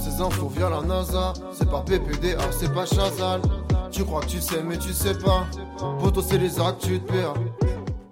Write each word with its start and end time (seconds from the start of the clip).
ces 0.00 0.20
infos 0.22 0.48
via 0.48 0.70
la 0.70 0.80
NASA. 0.80 1.34
C'est 1.52 1.70
pas 1.70 1.80
PPDA, 1.80 2.38
c'est 2.58 2.72
pas 2.72 2.86
Chazal. 2.86 3.42
Tu 3.90 4.04
crois 4.04 4.22
que 4.22 4.26
tu 4.26 4.40
sais, 4.40 4.62
mais 4.66 4.78
tu 4.78 4.92
sais 4.92 5.14
pas. 5.14 5.46
Poto, 6.00 6.22
c'est 6.22 6.38
les 6.38 6.58
actes, 6.58 6.82
tu 6.86 7.00
te 7.00 7.12
perds. 7.12 7.34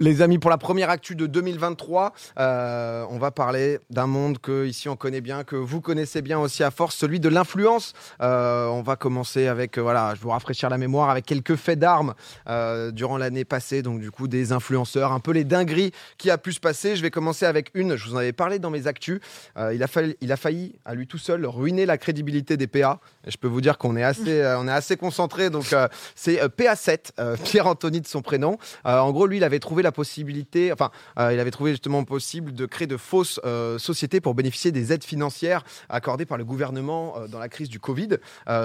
Les 0.03 0.21
amis, 0.21 0.41
pour 0.41 0.51
la 0.51 0.59
première 0.59 0.91
actu 0.91 1.15
de 1.15 1.29
2023, 1.29 2.13
euh, 2.41 3.07
on 3.09 3.19
va 3.19 3.31
parler 3.31 3.79
d'un 3.89 4.09
monde 4.09 4.39
que 4.39 4.67
ici 4.67 4.89
on 4.89 4.97
connaît 4.97 5.21
bien, 5.21 5.45
que 5.45 5.55
vous 5.55 5.81
connaissez 5.81 6.23
bien 6.23 6.41
aussi 6.41 6.65
à 6.65 6.73
force, 6.73 6.97
celui 6.97 7.21
de 7.21 7.29
l'influence. 7.29 7.93
Euh, 8.21 8.67
on 8.67 8.83
va 8.83 8.97
commencer 8.97 9.47
avec, 9.47 9.79
euh, 9.79 9.81
voilà, 9.81 10.15
je 10.17 10.21
vous 10.21 10.31
rafraîchir 10.31 10.71
la 10.71 10.77
mémoire, 10.77 11.09
avec 11.09 11.25
quelques 11.25 11.55
faits 11.55 11.79
d'armes 11.79 12.15
durant 12.91 13.17
l'année 13.17 13.45
passée, 13.45 13.83
donc 13.83 14.01
du 14.01 14.11
coup 14.11 14.27
des 14.27 14.51
influenceurs, 14.51 15.13
un 15.13 15.21
peu 15.21 15.31
les 15.31 15.45
dingueries 15.45 15.93
qui 16.19 16.33
a 16.33 16.39
pu 16.39 16.53
se 16.53 16.59
passer. 16.59 16.97
Je 16.97 17.03
vais 17.03 17.13
commencer 17.13 17.47
avec 17.47 17.71
une, 17.75 17.95
je 17.95 18.09
vous 18.09 18.17
en 18.17 18.19
avais 18.19 18.33
parlé 18.33 18.59
dans 18.59 18.71
mes 18.71 18.89
actus. 18.89 19.21
Il, 19.57 19.81
a 19.85 19.87
failli, 19.87 20.17
il 20.21 20.33
a 20.33 20.37
failli, 20.37 20.75
à 20.85 20.97
lui 20.97 21.07
tout 21.07 21.19
seul, 21.19 21.47
ruiner 21.47 21.87
la 21.87 21.97
crédibilité 21.97 22.57
des 22.57 22.67
PA. 22.67 22.99
Je 23.29 23.37
peux 23.37 23.47
vous 23.47 23.61
dire 23.61 23.79
qu'on 23.79 23.97
est 23.97 24.03
assez, 24.03 24.45
on 24.59 24.67
est 24.67 24.73
assez 24.73 24.97
concentré. 24.97 25.49
Donc 25.49 25.73
c'est 26.17 26.43
euh, 26.43 26.49
PA7, 26.49 27.13
euh, 27.19 27.37
Pierre-Anthony 27.43 28.01
de 28.01 28.07
son 28.07 28.23
prénom. 28.23 28.59
En 28.85 29.11
gros, 29.13 29.27
lui, 29.27 29.37
il 29.37 29.45
avait 29.45 29.59
trouvé 29.59 29.83
la 29.83 29.92
possibilité, 29.93 30.73
enfin, 30.73 30.91
euh, 31.19 31.33
il 31.33 31.41
avait 31.41 31.51
trouvé 31.51 31.73
justement 31.73 32.05
possible 32.05 32.53
de 32.53 32.67
créer 32.67 32.87
de 32.87 32.97
fausses 32.97 33.41
euh, 33.45 33.79
sociétés 33.79 34.21
pour 34.21 34.35
bénéficier 34.35 34.73
des 34.73 34.93
aides 34.93 35.05
financières 35.05 35.65
accordées 35.89 36.27
par 36.27 36.39
le 36.39 36.45
gouvernement 36.45 37.15
euh, 37.17 37.29
dans 37.29 37.39
la 37.39 37.49
crise 37.49 37.69
du 37.69 37.81
Covid, 37.81 38.09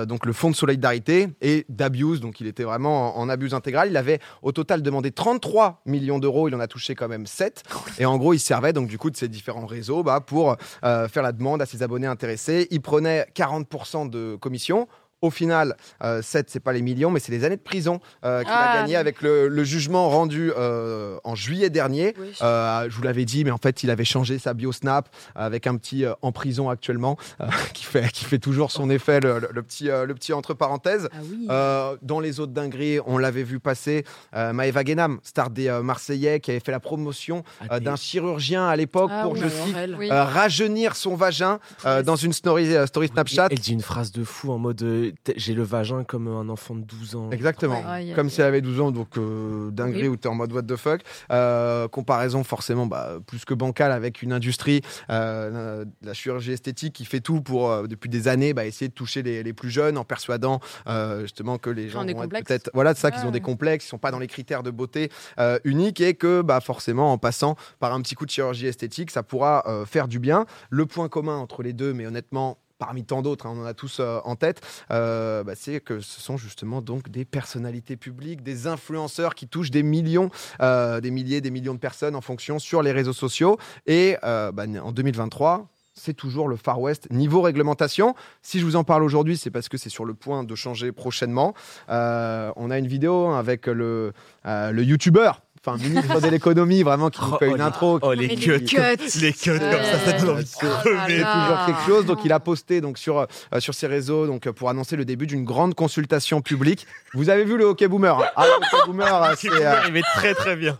donc 0.07 0.25
le 0.25 0.33
fonds 0.33 0.49
de 0.49 0.55
solidarité 0.55 1.29
et 1.41 1.65
d'abuse, 1.69 2.19
donc 2.19 2.39
il 2.41 2.47
était 2.47 2.63
vraiment 2.63 3.17
en, 3.17 3.21
en 3.21 3.29
abus 3.29 3.53
intégral. 3.53 3.89
Il 3.89 3.97
avait 3.97 4.19
au 4.41 4.51
total 4.51 4.81
demandé 4.81 5.11
33 5.11 5.81
millions 5.85 6.19
d'euros, 6.19 6.47
il 6.47 6.55
en 6.55 6.59
a 6.59 6.67
touché 6.67 6.95
quand 6.95 7.07
même 7.07 7.25
7. 7.25 7.63
Et 7.99 8.05
en 8.05 8.17
gros, 8.17 8.33
il 8.33 8.39
servait 8.39 8.73
donc 8.73 8.87
du 8.87 8.97
coup 8.97 9.09
de 9.09 9.17
ces 9.17 9.27
différents 9.27 9.65
réseaux 9.65 10.03
bah, 10.03 10.19
pour 10.19 10.55
faire 10.81 11.23
la 11.23 11.31
demande 11.31 11.61
à 11.61 11.65
ses 11.65 11.83
abonnés 11.83 12.07
intéressés. 12.07 12.67
Il 12.71 12.81
prenait 12.81 13.27
40% 13.35 14.09
de 14.09 14.35
commission. 14.39 14.87
Au 15.23 15.31
final, 15.31 15.75
euh, 16.03 16.21
7, 16.21 16.47
c'est 16.51 16.59
pas 16.59 16.73
les 16.73 16.83
millions, 16.83 17.09
mais 17.09 17.19
c'est 17.19 17.31
les 17.31 17.43
années 17.43 17.55
de 17.57 17.61
prison 17.61 17.99
euh, 18.23 18.41
qu'il 18.43 18.51
a 18.51 18.71
Ah, 18.71 18.77
gagné 18.81 18.93
oui. 18.93 18.95
avec 18.97 19.23
le, 19.23 19.47
le 19.47 19.63
jugement 19.63 20.09
rendu 20.09 20.51
euh, 20.55 21.17
en 21.23 21.33
juillet 21.33 21.71
dernier. 21.71 22.13
Oui. 22.19 22.33
Euh, 22.43 22.87
je 22.87 22.95
vous 22.95 23.01
l'avais 23.01 23.25
dit, 23.25 23.43
mais 23.43 23.49
en 23.49 23.57
fait, 23.57 23.81
il 23.81 23.89
avait 23.89 24.05
changé 24.05 24.37
sa 24.37 24.53
bio 24.53 24.71
Snap 24.71 25.09
avec 25.33 25.65
un 25.65 25.75
petit 25.77 26.05
euh, 26.05 26.13
en 26.21 26.31
prison 26.31 26.69
actuellement 26.69 27.17
euh, 27.41 27.47
qui, 27.73 27.83
fait, 27.83 28.11
qui 28.11 28.25
fait 28.25 28.37
toujours 28.37 28.69
son 28.69 28.91
effet, 28.91 29.19
le, 29.19 29.39
le- 29.39 29.49
le 29.51 29.63
petit, 29.63 29.89
euh, 29.89 30.05
le 30.05 30.13
petit 30.13 30.33
entre 30.33 30.53
parenthèses. 30.53 31.09
Ah 31.11 31.17
oui. 31.23 31.47
Euh, 31.49 31.97
dans 32.03 32.19
les 32.19 32.39
autres 32.39 32.53
dingueries, 32.53 32.99
on 33.07 33.17
l'avait 33.17 33.41
vu 33.41 33.59
passer 33.59 34.03
euh, 34.35 34.53
Maëva 34.53 34.83
Guénam, 34.83 35.19
star 35.23 35.49
des 35.49 35.67
euh, 35.67 35.81
Marseillais, 35.81 36.39
qui 36.41 36.51
avait 36.51 36.59
fait 36.59 36.71
la 36.71 36.79
promotion 36.79 37.43
euh, 37.71 37.79
d'un 37.79 37.95
chirurgien 37.95 38.67
à 38.67 38.75
l'époque 38.75 39.09
Ah 39.11 39.23
pour, 39.23 39.31
oui, 39.33 39.39
je 39.39 39.45
alors 39.45 39.65
cite, 39.65 39.75
elle. 39.77 39.95
Oui. 39.97 40.11
euh, 40.11 40.23
rajeunir 40.23 40.95
son 40.95 41.15
vagin 41.15 41.57
euh, 41.85 42.03
dans 42.03 42.15
une 42.17 42.33
story, 42.33 42.75
euh, 42.75 42.85
story 42.85 43.07
Snapchat. 43.07 43.47
Elle 43.49 43.57
dit 43.57 43.73
une 43.73 43.81
phrase 43.81 44.11
de 44.11 44.23
fou 44.23 44.51
en 44.51 44.59
mode 44.59 44.83
euh, 44.83 45.06
j'ai 45.35 45.53
le 45.53 45.63
vagin 45.63 46.03
comme 46.03 46.27
un 46.27 46.49
enfant 46.49 46.75
de 46.75 46.81
12 46.81 47.15
ans. 47.15 47.31
Exactement. 47.31 47.81
Ouais. 47.89 48.13
Comme 48.15 48.29
si 48.29 48.41
elle 48.41 48.47
avait 48.47 48.61
12 48.61 48.81
ans, 48.81 48.91
donc 48.91 49.17
euh, 49.17 49.69
dinguerie 49.71 49.99
Horrible. 50.01 50.13
où 50.13 50.17
t'es 50.17 50.27
en 50.27 50.35
mode 50.35 50.51
what 50.53 50.63
the 50.63 50.75
fuck. 50.75 51.01
Euh, 51.31 51.87
comparaison 51.87 52.43
forcément 52.43 52.85
bah, 52.85 53.17
plus 53.25 53.45
que 53.45 53.53
bancale 53.53 53.91
avec 53.91 54.21
une 54.21 54.33
industrie, 54.33 54.81
euh, 55.09 55.85
la 56.01 56.13
chirurgie 56.13 56.51
esthétique 56.51 56.93
qui 56.93 57.05
fait 57.05 57.19
tout 57.19 57.41
pour, 57.41 57.69
euh, 57.69 57.87
depuis 57.87 58.09
des 58.09 58.27
années, 58.27 58.53
bah, 58.53 58.65
essayer 58.65 58.89
de 58.89 58.93
toucher 58.93 59.23
les, 59.23 59.43
les 59.43 59.53
plus 59.53 59.69
jeunes 59.69 59.97
en 59.97 60.03
persuadant 60.03 60.59
euh, 60.87 61.21
justement 61.21 61.57
que 61.57 61.69
les 61.69 61.89
gens 61.89 62.07
ont 62.07 62.27
peut-être. 62.27 62.69
Voilà, 62.73 62.93
c'est 62.95 63.01
ça, 63.01 63.11
qu'ils 63.11 63.25
ont 63.25 63.31
des 63.31 63.41
complexes, 63.41 63.85
ils 63.85 63.89
sont 63.89 63.97
pas 63.97 64.11
dans 64.11 64.19
les 64.19 64.27
critères 64.27 64.63
de 64.63 64.71
beauté 64.71 65.09
euh, 65.39 65.59
uniques 65.63 66.01
et 66.01 66.13
que 66.13 66.41
bah, 66.41 66.59
forcément 66.61 67.11
en 67.11 67.17
passant 67.17 67.55
par 67.79 67.93
un 67.93 68.01
petit 68.01 68.15
coup 68.15 68.25
de 68.25 68.31
chirurgie 68.31 68.67
esthétique, 68.67 69.11
ça 69.11 69.23
pourra 69.23 69.63
euh, 69.67 69.85
faire 69.85 70.07
du 70.07 70.19
bien. 70.19 70.45
Le 70.69 70.85
point 70.85 71.09
commun 71.09 71.37
entre 71.37 71.63
les 71.63 71.73
deux, 71.73 71.93
mais 71.93 72.05
honnêtement, 72.05 72.57
parmi 72.77 73.03
tant 73.03 73.21
d'autres, 73.21 73.45
hein, 73.45 73.53
on 73.55 73.61
en 73.61 73.65
a 73.65 73.73
tous 73.73 73.97
euh, 73.99 74.19
en 74.23 74.35
tête, 74.35 74.61
euh, 74.91 75.43
bah, 75.43 75.53
c'est 75.55 75.79
que 75.81 75.99
ce 75.99 76.21
sont 76.21 76.37
justement 76.37 76.81
donc 76.81 77.09
des 77.09 77.25
personnalités 77.25 77.97
publiques, 77.97 78.43
des 78.43 78.67
influenceurs 78.67 79.35
qui 79.35 79.47
touchent 79.47 79.71
des 79.71 79.83
millions, 79.83 80.29
euh, 80.61 81.01
des 81.01 81.11
milliers, 81.11 81.41
des 81.41 81.51
millions 81.51 81.73
de 81.73 81.79
personnes 81.79 82.15
en 82.15 82.21
fonction 82.21 82.59
sur 82.59 82.81
les 82.81 82.91
réseaux 82.91 83.13
sociaux. 83.13 83.57
Et 83.85 84.15
bah, 84.21 84.65
en 84.83 84.91
2023, 84.91 85.67
c'est 85.93 86.13
toujours 86.13 86.47
le 86.47 86.55
Far 86.55 86.79
West 86.79 87.09
niveau 87.11 87.41
réglementation. 87.41 88.15
Si 88.41 88.59
je 88.59 88.65
vous 88.65 88.75
en 88.75 88.83
parle 88.83 89.03
aujourd'hui, 89.03 89.37
c'est 89.37 89.49
parce 89.49 89.67
que 89.67 89.77
c'est 89.77 89.89
sur 89.89 90.05
le 90.05 90.13
point 90.13 90.43
de 90.43 90.55
changer 90.55 90.91
prochainement. 90.91 91.53
On 91.87 92.71
a 92.71 92.77
une 92.77 92.87
vidéo 92.87 93.27
hein, 93.27 93.39
avec 93.39 93.67
le 93.67 94.13
YouTuber, 94.45 95.31
enfin 95.65 95.77
ministre 95.77 96.21
de 96.21 96.27
l'économie, 96.27 96.83
vraiment 96.83 97.09
qui 97.09 97.21
nous 97.25 97.27
Oh, 97.33 97.37
fait 97.37 97.47
oh, 97.47 97.51
une 97.51 97.57
les- 97.57 97.61
intro. 97.61 97.99
Oh, 98.01 98.13
les 98.13 98.27
cuts. 98.35 98.51
les 98.57 98.63
cuts. 98.65 98.77
Les 99.21 99.33
cuts 99.33 99.51
comme 99.59 99.59
ça, 99.59 99.99
ça 100.05 100.13
donne 100.13 100.29
envie 100.31 100.43
de 100.43 100.49
Oh 100.61 100.65
là 100.65 100.79
crever. 100.83 101.17
Toujours 101.23 101.65
quelque 101.65 101.85
chose. 101.87 102.05
Donc, 102.05 102.19
il 102.25 102.31
a 102.31 102.39
posté 102.39 102.81
donc 102.81 102.97
sur 102.97 103.19
euh, 103.19 103.25
sur 103.59 103.73
ses 103.73 103.87
réseaux 103.87 104.27
donc 104.27 104.47
euh, 104.47 104.53
pour 104.53 104.69
annoncer 104.69 104.95
le 104.95 105.05
début 105.05 105.27
d'une 105.27 105.43
grande 105.43 105.73
consultation 105.75 106.41
publique. 106.41 106.85
Vous 107.13 107.29
avez 107.29 107.43
vu 107.45 107.57
le 107.57 107.65
hockey 107.65 107.87
boomer 107.87 108.17
hein 108.19 108.25
Ah, 108.35 108.45
le 108.45 108.51
hockey 108.53 108.87
boomer, 108.87 109.23
euh, 109.23 109.33
c'est 109.37 109.49
euh, 109.51 109.73
Il 109.87 109.93
met 109.93 110.01
très 110.15 110.33
très 110.33 110.55
bien. 110.55 110.77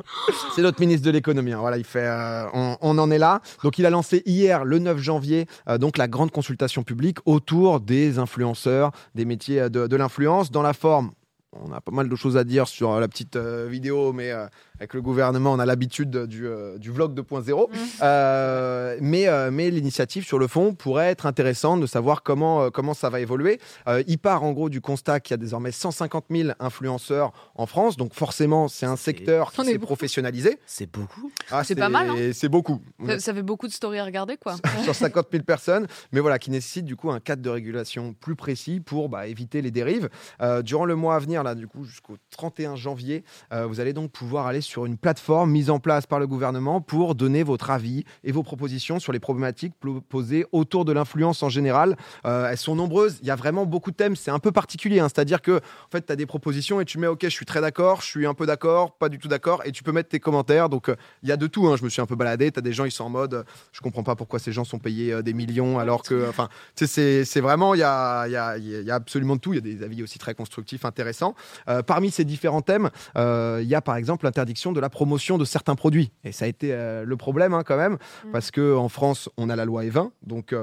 c'est 0.55 0.61
notre 0.61 0.79
ministre 0.79 1.05
de 1.05 1.11
l'économie. 1.11 1.53
hein. 1.53 1.59
Voilà, 1.59 1.77
il 1.77 1.83
fait. 1.83 2.05
euh, 2.05 2.45
on, 2.53 2.77
on 2.81 2.97
en 2.97 3.11
est 3.11 3.17
là. 3.17 3.41
Donc, 3.63 3.77
il 3.79 3.85
a 3.85 3.89
lancé 3.89 4.23
hier, 4.25 4.65
le 4.65 4.79
9 4.79 4.97
janvier, 4.99 5.47
euh, 5.69 5.77
donc 5.77 5.97
la 5.97 6.07
grande 6.07 6.31
consultation 6.31 6.83
publique 6.83 7.17
autour 7.25 7.79
des 7.79 8.19
influenceurs, 8.19 8.91
des 9.15 9.25
métiers 9.25 9.61
euh, 9.61 9.69
de, 9.69 9.88
de 9.88 9.95
l'influence, 9.95 10.51
dans 10.51 10.61
la 10.61 10.73
forme. 10.73 11.11
On 11.53 11.72
a 11.72 11.80
pas 11.80 11.94
mal 11.94 12.09
de 12.09 12.16
choses 12.18 12.35
à 12.35 12.44
dire 12.44 12.68
sur 12.68 12.91
euh, 12.91 13.00
la 13.00 13.08
petite 13.08 13.38
euh, 13.38 13.68
vidéo, 13.69 14.12
mais 14.12 14.31
euh, 14.31 14.47
avec 14.80 14.94
le 14.94 15.02
gouvernement, 15.02 15.53
on 15.53 15.59
a 15.59 15.66
l'habitude 15.66 16.25
du, 16.25 16.46
euh, 16.46 16.78
du 16.78 16.91
vlog 16.91 17.18
2.0. 17.18 17.69
Euh, 18.02 18.97
mais 19.00 19.30
euh, 19.30 19.50
mais 19.50 19.72
l'initiative 19.72 20.25
sur 20.25 20.40
le 20.40 20.47
fond 20.47 20.74
pourrait 20.74 21.07
être 21.07 21.25
intéressante 21.25 21.80
de 21.80 21.86
savoir 21.86 22.22
comment, 22.22 22.63
euh, 22.63 22.69
comment 22.69 22.94
ça 22.94 23.09
va 23.09 23.22
évoluer. 23.22 23.62
Euh, 23.88 24.03
il 24.07 24.18
part 24.18 24.44
en 24.44 24.52
gros 24.52 24.68
du 24.68 24.81
constat 24.81 25.22
qu'il 25.22 25.31
y 25.31 25.36
a 25.36 25.38
désormais 25.38 25.72
150 25.72 26.25
000 26.30 26.50
influenceurs 26.59 27.31
en 27.56 27.66
France, 27.66 27.96
donc 27.96 28.13
forcément 28.13 28.68
c'est 28.68 28.86
un 28.86 28.97
secteur 28.97 29.53
qui 29.53 29.63
s'est 29.63 29.80
professionnalisé. 29.80 30.59
C'est 30.66 30.91
beaucoup. 30.91 31.31
Ah, 31.50 31.63
C'est 31.63 31.75
pas 31.75 31.88
mal, 31.88 32.09
hein. 32.09 32.31
C'est 32.34 32.50
beaucoup. 32.50 32.81
Ça, 33.06 33.19
ça 33.19 33.34
fait 33.34 33.41
beaucoup 33.41 33.68
de 33.68 33.74
stories 33.74 34.00
à 34.00 34.06
regarder, 34.06 34.36
quoi. 34.36 34.56
Sur 34.84 34.94
50 34.96 35.28
000 35.31 35.44
personnes, 35.46 35.88
mais 36.12 36.19
voilà, 36.19 36.40
qui 36.40 36.52
nécessite 36.52 36.84
du 36.84 36.97
coup 36.97 37.09
un 37.09 37.22
cadre 37.22 37.41
de 37.41 37.50
régulation 37.50 38.13
plus 38.13 38.36
précis 38.36 38.81
pour 38.81 39.07
bah, 39.07 39.28
éviter 39.28 39.62
les 39.62 39.72
dérives. 39.72 40.09
Euh, 40.41 40.62
durant 40.62 40.84
le 40.84 40.96
mois 40.96 41.16
à 41.16 41.19
venir, 41.19 41.37
là, 41.44 41.56
du 41.56 41.68
coup, 41.68 41.84
jusqu'au 41.84 42.18
31 42.31 42.75
janvier, 42.75 43.24
euh, 43.53 43.66
vous 43.66 43.80
allez 43.80 43.94
donc 43.94 44.12
pouvoir 44.12 44.48
aller 44.48 44.62
sur 44.62 44.86
une 44.86 44.98
plateforme 44.98 45.52
mise 45.52 45.70
en 45.70 45.80
place 45.80 46.06
par 46.06 46.20
le 46.20 46.28
gouvernement 46.28 46.81
pour 46.81 47.16
donner 47.16 47.44
votre 47.44 47.70
avis 47.70 48.03
et 48.24 48.31
vos 48.31 48.44
propositions 48.44 49.00
sur 49.00 49.12
les 49.12 49.20
problématiques 49.20 49.74
posées 50.09 50.46
autour 50.52 50.86
de 50.86 50.92
l'influence 50.92 51.44
en 51.44 51.50
général. 51.50 51.96
Euh, 52.25 52.50
elles 52.50 52.58
sont 52.58 52.75
nombreuses, 52.75 53.20
il 53.22 53.28
y 53.28 53.31
a 53.31 53.36
vraiment 53.36 53.66
beaucoup 53.66 53.92
de 53.92 53.96
thèmes, 53.96 54.16
c'est 54.16 54.31
un 54.31 54.40
peu 54.40 54.52
particulier, 54.52 55.00
hein. 55.00 55.08
c'est-à-dire 55.09 55.42
que 55.42 55.58
en 55.58 55.90
fait, 55.92 56.06
tu 56.06 56.12
as 56.12 56.16
des 56.16 56.25
propositions 56.25 56.81
et 56.81 56.86
tu 56.86 56.98
mets 57.00 57.08
OK, 57.08 57.22
je 57.24 57.30
suis 57.30 57.46
très 57.46 57.62
d'accord, 57.62 58.02
je 58.02 58.08
suis 58.08 58.25
un 58.25 58.34
peu 58.34 58.46
d'accord, 58.46 58.98
pas 58.98 59.09
du 59.09 59.18
tout 59.19 59.28
d'accord, 59.28 59.62
et 59.66 59.72
tu 59.72 59.84
peux 59.84 59.92
mettre 59.92 60.09
tes 60.09 60.19
commentaires. 60.19 60.69
Donc, 60.69 60.90
euh, 60.90 60.96
il 61.24 61.30
y 61.30 61.31
a 61.31 61.38
de 61.38 61.48
tout. 61.48 61.68
hein. 61.68 61.75
Je 61.78 61.84
me 61.84 61.90
suis 61.90 62.02
un 62.02 62.06
peu 62.06 62.16
baladé. 62.16 62.52
Tu 62.52 62.59
as 62.59 62.62
des 62.62 62.74
gens, 62.74 62.86
ils 62.86 62.92
sont 62.92 63.04
en 63.06 63.09
mode, 63.09 63.46
je 63.72 63.81
comprends 63.81 64.04
pas 64.04 64.16
pourquoi 64.16 64.40
ces 64.40 64.52
gens 64.52 64.64
sont 64.64 64.80
payés 64.80 65.22
des 65.24 65.34
millions, 65.34 65.80
alors 65.80 66.04
que, 66.04 66.28
enfin, 66.30 66.50
c'est- 66.75 67.40
vraiment, 67.42 67.74
il 67.75 67.80
y 67.80 67.84
a, 67.84 68.25
il 68.28 68.31
y, 68.31 68.36
a, 68.36 68.58
il 68.58 68.84
y 68.84 68.92
a 68.92 68.96
absolument 68.96 69.36
de 69.36 69.42
tout. 69.42 69.54
Il 69.54 69.58
y 69.58 69.59
a 69.59 69.62
des 69.78 69.84
avis 69.84 70.04
aussi 70.04 70.18
très 70.19 70.34
constructifs, 70.36 70.86
intéressants. 70.86 71.26
Euh, 71.69 71.81
parmi 71.83 72.11
ces 72.11 72.25
différents 72.25 72.61
thèmes, 72.61 72.89
euh, 73.17 73.59
il 73.61 73.67
y 73.67 73.75
a 73.75 73.81
par 73.81 73.95
exemple 73.95 74.25
l'interdiction 74.25 74.71
de 74.71 74.79
la 74.79 74.89
promotion 74.89 75.38
de 75.38 75.45
certains 75.45 75.75
produits. 75.75 76.11
Et 76.23 76.31
ça 76.31 76.45
a 76.45 76.47
été 76.47 76.73
euh, 76.73 77.03
le 77.05 77.17
problème 77.17 77.53
hein, 77.53 77.63
quand 77.65 77.77
même, 77.77 77.97
Mm. 78.25 78.31
parce 78.31 78.51
que 78.51 78.75
en 78.75 78.89
France, 78.89 79.29
on 79.38 79.49
a 79.49 79.55
la 79.55 79.65
loi 79.65 79.83
E20, 79.83 80.11
donc 80.23 80.55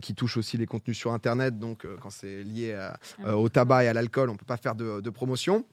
qui 0.00 0.14
touche 0.14 0.36
aussi 0.36 0.56
les 0.56 0.66
contenus 0.66 0.96
sur 0.96 1.12
Internet. 1.12 1.58
Donc, 1.58 1.86
quand 2.00 2.10
c'est 2.10 2.42
lié 2.42 2.74
à- 2.74 2.96
euh, 3.26 3.32
au 3.32 3.48
tabac 3.48 3.84
et 3.84 3.88
à 3.88 3.92
l'alcool, 3.92 4.30
on 4.30 4.36
peut 4.36 4.44
pas 4.46 4.56
faire 4.56 4.74
de, 4.74 5.00
de 5.00 5.10
promotion. 5.10 5.64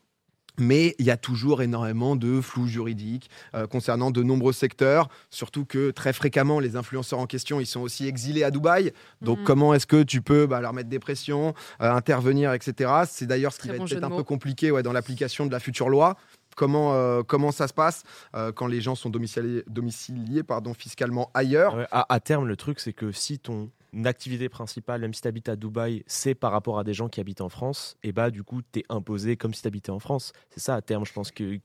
Mais 0.58 0.96
il 1.00 1.06
y 1.06 1.12
a 1.12 1.18
toujours 1.18 1.62
énormément 1.62 2.16
de 2.16 2.42
flou 2.42 2.68
juridique 2.68 3.30
euh, 3.56 3.68
concernant 3.68 4.12
de 4.12 4.24
nombreux 4.24 4.54
secteurs, 4.54 5.08
surtout 5.30 5.64
que 5.66 5.92
très 5.92 6.12
fréquemment, 6.14 6.60
les 6.60 6.76
influenceurs 6.76 7.20
en 7.20 7.28
question, 7.28 7.60
ils 7.60 7.66
sont 7.66 7.82
aussi 7.82 8.08
exilés 8.08 8.44
à 8.44 8.52
Dubaï. 8.52 8.92
Donc 9.22 9.40
Mhm. 9.40 9.46
comment 9.46 9.74
est-ce 9.74 9.88
que 9.88 10.04
tu 10.04 10.22
peux 10.22 10.48
bah, 10.48 10.60
leur 10.62 10.74
mettre 10.74 10.90
des 10.90 11.00
pressions, 11.00 11.54
euh, 11.82 11.92
intervenir, 11.92 12.52
etc. 12.54 12.92
C'est 13.08 13.26
d'ailleurs 13.28 13.54
ce 13.54 13.60
qui 13.60 13.68
Très 13.68 13.78
va 13.78 13.80
bon 13.80 13.86
être 13.86 13.90
peut-être 13.92 14.04
un 14.04 14.10
mots. 14.10 14.18
peu 14.18 14.24
compliqué 14.24 14.72
ouais, 14.72 14.84
dans 14.84 14.92
l'application 14.94 15.46
de 15.46 15.52
la 15.52 15.60
future 15.60 15.90
loi. 15.90 16.18
Comment, 16.56 16.94
euh, 16.94 17.22
comment 17.24 17.52
ça 17.54 17.68
se 17.70 17.74
passe 17.74 18.04
euh, 18.36 18.52
quand 18.52 18.68
les 18.68 18.82
gens 18.82 18.96
sont 18.96 19.10
domiciliés, 19.10 19.64
domiciliés 19.68 20.44
pardon, 20.44 20.74
fiscalement 20.74 21.30
ailleurs? 21.34 21.76
Ouais, 21.76 21.88
à, 21.92 22.12
à 22.14 22.20
terme, 22.20 22.48
le 22.48 22.58
truc, 22.58 22.80
c'est 22.82 22.92
que 22.92 23.12
si 23.14 23.40
ton 23.40 23.70
activité 24.06 24.50
principale, 24.50 25.02
même 25.02 25.14
si 25.14 25.22
tu 25.22 25.28
habites 25.28 25.50
à 25.50 25.56
Dubaï, 25.56 26.04
c'est 26.08 26.36
par 26.36 26.52
rapport 26.52 26.80
à 26.80 26.84
des 26.84 26.94
gens 26.94 27.10
qui 27.10 27.20
habitent 27.20 27.42
en 27.42 27.50
France, 27.50 27.98
et 28.04 28.12
bah 28.12 28.32
du 28.32 28.44
coup, 28.44 28.62
tu 28.62 28.80
es 28.80 28.84
imposé 28.90 29.38
comme 29.38 29.54
si 29.54 29.62
tu 29.62 29.68
habitais 29.68 29.92
en 29.92 30.00
France. 30.00 30.34
C'est 30.50 30.60
ça, 30.60 30.76
à 30.76 30.82
terme, 30.82 31.06
je 31.06 31.14
pense 31.14 31.32
que 31.32 31.60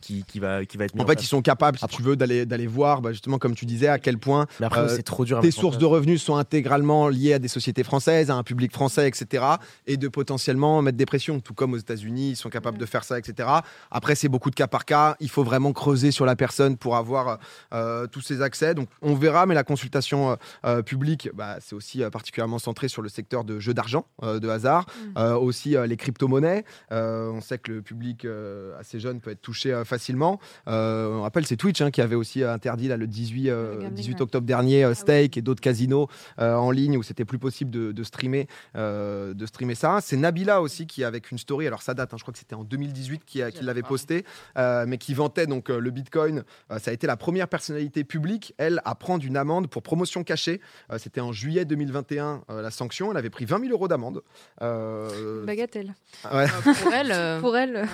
qui, 0.00 0.24
qui 0.24 0.38
va, 0.40 0.64
qui 0.64 0.76
va 0.76 0.84
être 0.84 0.94
mis 0.94 1.02
En 1.02 1.06
fait, 1.06 1.22
ils 1.22 1.26
sont 1.26 1.42
capables, 1.42 1.78
si 1.78 1.86
tu 1.88 2.02
veux, 2.02 2.16
d'aller 2.16 2.46
d'aller 2.46 2.66
voir, 2.66 3.02
bah, 3.02 3.12
justement, 3.12 3.38
comme 3.38 3.54
tu 3.54 3.66
disais, 3.66 3.88
à 3.88 3.98
quel 3.98 4.18
point 4.18 4.46
Mais 4.60 4.66
après, 4.66 4.80
euh, 4.80 4.88
c'est 4.88 5.02
trop 5.02 5.24
dur. 5.24 5.38
à 5.38 5.42
tes 5.42 5.48
en 5.48 5.50
sources 5.50 5.78
de 5.78 5.84
revenus 5.84 6.22
sont 6.22 6.36
intégralement 6.36 7.08
liées 7.08 7.34
à 7.34 7.38
des 7.38 7.48
sociétés 7.48 7.84
françaises, 7.84 8.30
à 8.30 8.34
un 8.34 8.42
public 8.42 8.72
français, 8.72 9.08
etc. 9.08 9.44
Et 9.86 9.96
de 9.96 10.08
potentiellement 10.08 10.80
mettre 10.82 10.98
des 10.98 11.06
pressions, 11.06 11.40
tout 11.40 11.54
comme 11.54 11.74
aux 11.74 11.78
États-Unis, 11.78 12.30
ils 12.30 12.36
sont 12.36 12.50
capables 12.50 12.78
de 12.78 12.86
faire 12.86 13.04
ça, 13.04 13.18
etc. 13.18 13.48
Après, 13.90 14.14
c'est 14.14 14.28
beaucoup 14.28 14.50
de 14.50 14.54
cas 14.54 14.68
par 14.68 14.84
cas. 14.84 15.16
Il 15.20 15.30
faut 15.30 15.44
vraiment 15.44 15.72
creuser 15.72 16.10
sur 16.10 16.26
la 16.26 16.36
personne 16.36 16.76
pour 16.76 16.96
avoir 16.96 17.38
euh, 17.72 18.06
tous 18.06 18.20
ces 18.20 18.42
accès. 18.42 18.74
Donc, 18.74 18.88
on 19.02 19.14
verra, 19.14 19.46
mais 19.46 19.54
la 19.54 19.64
consultation 19.64 20.30
euh, 20.30 20.36
euh, 20.64 20.82
publique, 20.82 21.28
bah, 21.34 21.56
c'est 21.60 21.74
aussi 21.74 22.02
euh, 22.02 22.10
particulièrement 22.10 22.58
centré 22.58 22.88
sur 22.88 23.02
le 23.02 23.08
secteur 23.08 23.44
de 23.44 23.58
jeux 23.58 23.74
d'argent, 23.74 24.06
euh, 24.22 24.38
de 24.38 24.48
hasard, 24.48 24.86
Mm. 25.00 25.18
Euh, 25.18 25.34
aussi 25.36 25.76
euh, 25.76 25.86
les 25.86 25.96
crypto-monnaies. 25.96 26.64
Euh, 26.92 27.30
on 27.30 27.40
sait 27.40 27.58
que 27.58 27.72
le 27.72 27.82
public 27.82 28.24
euh, 28.24 28.78
assez 28.78 29.00
jeune 29.00 29.20
peut 29.20 29.30
être 29.30 29.42
touché 29.42 29.72
euh, 29.72 29.84
facilement. 29.90 30.40
Euh, 30.68 31.08
on 31.18 31.22
rappelle, 31.22 31.44
c'est 31.46 31.56
Twitch 31.56 31.80
hein, 31.82 31.90
qui 31.90 32.00
avait 32.00 32.14
aussi 32.14 32.42
interdit 32.42 32.88
là, 32.88 32.96
le 32.96 33.06
18, 33.06 33.50
euh, 33.50 33.74
Le 33.74 33.80
gambling, 33.82 33.94
18 33.94 34.14
ouais. 34.14 34.22
octobre 34.22 34.46
dernier 34.46 34.84
euh, 34.84 34.90
oui. 34.90 34.94
Stake 34.96 35.36
et 35.36 35.42
d'autres 35.42 35.60
casinos 35.60 36.08
euh, 36.38 36.54
en 36.54 36.70
ligne 36.70 36.96
où 36.96 37.02
c'était 37.02 37.24
plus 37.26 37.38
possible 37.38 37.70
de, 37.70 37.92
de 37.92 38.04
streamer, 38.04 38.46
euh, 38.76 39.34
de 39.34 39.44
streamer 39.46 39.74
ça. 39.74 39.98
C'est 40.00 40.16
Nabila 40.16 40.62
aussi 40.62 40.86
qui, 40.86 41.04
avec 41.04 41.30
une 41.30 41.38
story, 41.38 41.66
alors 41.66 41.82
ça 41.82 41.92
date, 41.94 42.14
hein, 42.14 42.16
je 42.16 42.22
crois 42.22 42.32
que 42.32 42.38
c'était 42.38 42.54
en 42.54 42.64
2018 42.64 43.24
qui, 43.26 43.42
a- 43.42 43.50
qui 43.50 43.64
l'avait 43.64 43.82
posté, 43.82 44.24
euh, 44.56 44.84
mais 44.86 44.96
qui 44.98 45.12
vantait 45.12 45.46
donc 45.46 45.68
euh, 45.70 45.78
le 45.80 45.90
Bitcoin. 45.90 46.44
Euh, 46.70 46.78
ça 46.78 46.90
a 46.90 46.94
été 46.94 47.06
la 47.06 47.16
première 47.16 47.48
personnalité 47.48 48.04
publique, 48.04 48.54
elle, 48.58 48.80
à 48.84 48.94
prendre 48.94 49.24
une 49.24 49.36
amende 49.36 49.68
pour 49.68 49.82
promotion 49.82 50.22
cachée. 50.24 50.60
Euh, 50.92 50.98
c'était 50.98 51.20
en 51.20 51.32
juillet 51.32 51.64
2021, 51.64 52.42
euh, 52.50 52.62
la 52.62 52.70
sanction. 52.70 53.10
Elle 53.10 53.16
avait 53.16 53.30
pris 53.30 53.44
20 53.44 53.60
000 53.60 53.72
euros 53.72 53.88
d'amende. 53.88 54.22
Euh, 54.62 55.44
Bagatelle. 55.44 55.94
ouais. 56.32 56.46
Pour 56.82 56.92
elle, 56.94 57.12
euh, 57.12 57.40
Pour 57.40 57.56
elle, 57.56 57.86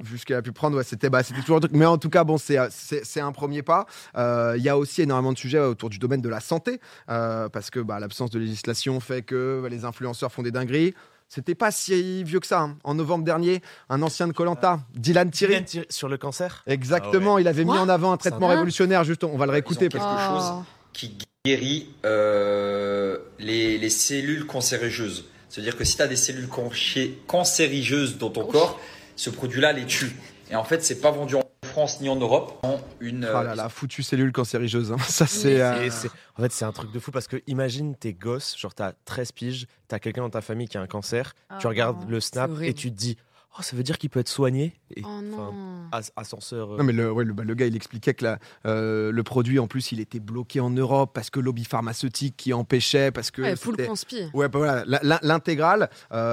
vu 0.00 0.18
ce 0.18 0.24
qu'elle 0.26 0.36
a 0.38 0.42
pu 0.42 0.52
prendre, 0.52 0.76
ouais, 0.76 0.84
c'était 0.84 1.10
bah, 1.10 1.22
c'était 1.22 1.42
toujours 1.44 1.58
un 1.58 1.60
truc. 1.60 1.72
Mais 1.74 1.86
en 1.86 1.98
tout 1.98 2.10
cas, 2.10 2.24
bon, 2.24 2.38
c'est 2.38 2.58
c'est 2.70 3.20
un 3.20 3.32
premier 3.32 3.62
pas. 3.62 3.86
Euh, 4.16 4.54
Il 4.56 4.62
y 4.62 4.68
a 4.68 4.76
aussi 4.76 5.02
énormément 5.02 5.32
de 5.32 5.38
sujets 5.38 5.58
autour 5.60 5.90
du 5.90 5.98
domaine 5.98 6.20
de 6.20 6.28
la 6.28 6.40
santé, 6.40 6.80
euh, 7.10 7.48
parce 7.48 7.70
que 7.70 7.80
bah, 7.80 8.00
l'absence 8.00 8.30
de 8.30 8.38
législation 8.38 8.98
fait 9.00 9.22
que 9.22 9.60
bah, 9.62 9.68
les 9.68 9.84
influenceurs 9.84 10.32
font 10.32 10.42
des 10.42 10.50
dingueries. 10.50 10.94
C'était 11.28 11.54
pas 11.54 11.70
si 11.70 12.22
vieux 12.22 12.38
que 12.38 12.46
ça. 12.46 12.60
hein. 12.60 12.76
En 12.84 12.94
novembre 12.94 13.24
dernier, 13.24 13.62
un 13.88 14.02
ancien 14.02 14.28
de 14.28 14.32
Colanta, 14.32 14.80
Dylan 14.94 15.30
Thierry. 15.30 15.52
Dylan 15.54 15.64
Thierry 15.64 15.86
sur 15.90 16.08
le 16.08 16.16
cancer 16.18 16.62
Exactement, 16.66 17.38
il 17.38 17.48
avait 17.48 17.64
mis 17.64 17.70
en 17.72 17.88
avant 17.88 18.12
un 18.12 18.16
traitement 18.16 18.48
révolutionnaire. 18.48 19.04
Juste, 19.04 19.24
on 19.24 19.36
va 19.36 19.46
le 19.46 19.52
réécouter. 19.52 19.88
Parce 19.88 20.04
que- 20.04 20.10
quelque 20.20 20.38
chose 20.40 20.52
Oh. 20.58 20.62
qui 20.92 21.16
guérit 21.44 21.88
euh, 22.04 23.18
les, 23.38 23.78
les 23.78 23.90
cellules 23.90 24.46
cancérigeuses. 24.46 25.24
C'est-à-dire 25.48 25.76
que 25.76 25.84
si 25.84 25.96
tu 25.96 26.02
as 26.02 26.06
des 26.08 26.16
cellules 26.16 26.48
cancérigeuses 27.26 28.18
dans 28.18 28.30
ton 28.30 28.44
corps, 28.44 28.78
ce 29.16 29.30
produit-là 29.30 29.72
les 29.72 29.86
tue. 29.86 30.12
Et 30.54 30.56
en 30.56 30.62
fait, 30.62 30.84
c'est 30.84 31.00
pas 31.00 31.10
vendu 31.10 31.34
en 31.34 31.42
France 31.64 32.00
ni 32.00 32.08
en 32.08 32.14
Europe. 32.14 32.60
En 32.62 32.78
une, 33.00 33.24
Ah 33.24 33.40
euh, 33.40 33.42
là 33.42 33.54
là, 33.56 33.68
foutue 33.68 34.04
cellule 34.04 34.30
cancérigeuse. 34.30 34.92
hein. 34.92 34.98
Ça, 35.08 35.26
c'est. 35.26 35.60
euh, 35.60 35.90
c'est- 35.90 36.12
En 36.38 36.42
fait, 36.42 36.52
c'est 36.52 36.64
un 36.64 36.70
truc 36.70 36.92
de 36.92 37.00
fou 37.00 37.10
parce 37.10 37.26
que 37.26 37.42
imagine 37.48 37.96
tes 37.96 38.12
gosses, 38.14 38.56
genre 38.56 38.72
t'as 38.72 38.92
13 39.04 39.32
piges, 39.32 39.66
t'as 39.88 39.98
quelqu'un 39.98 40.22
dans 40.22 40.30
ta 40.30 40.42
famille 40.42 40.68
qui 40.68 40.78
a 40.78 40.80
un 40.80 40.86
cancer, 40.86 41.34
tu 41.58 41.66
Ah, 41.66 41.68
regardes 41.68 42.02
non. 42.02 42.08
le 42.08 42.20
snap 42.20 42.52
et 42.62 42.72
tu 42.72 42.92
te 42.92 42.96
dis, 42.96 43.16
oh, 43.58 43.62
ça 43.62 43.76
veut 43.76 43.82
dire 43.82 43.98
qu'il 43.98 44.10
peut 44.10 44.20
être 44.20 44.28
soigné 44.28 44.74
et, 44.96 45.02
Oh 45.04 45.08
enfin, 45.08 45.22
non. 45.22 45.54
as- 45.92 46.12
ascenseur. 46.16 46.72
euh, 46.74 46.78
Non, 46.78 46.84
mais 46.84 46.92
le, 46.92 47.10
ouais, 47.12 47.24
le, 47.24 47.32
bah, 47.32 47.44
le 47.44 47.54
gars, 47.54 47.66
il 47.66 47.76
expliquait 47.76 48.14
que 48.14 48.24
la- 48.24 48.38
euh, 48.66 49.10
le 49.12 49.22
produit, 49.22 49.58
en 49.58 49.66
plus, 49.66 49.92
il 49.92 50.00
était 50.00 50.20
bloqué 50.20 50.60
en 50.60 50.70
Europe 50.70 51.10
parce 51.14 51.30
que 51.30 51.40
lobby 51.40 51.64
pharmaceutique 51.64 52.36
qui 52.36 52.52
empêchait, 52.52 53.10
parce 53.10 53.30
que. 53.30 53.42
ouais, 53.42 53.56
full 53.56 53.76
conspi. 53.76 54.28
Ouais, 54.32 54.48
bah 54.48 54.58
voilà, 54.58 54.84
l'intégrale, 55.22 55.88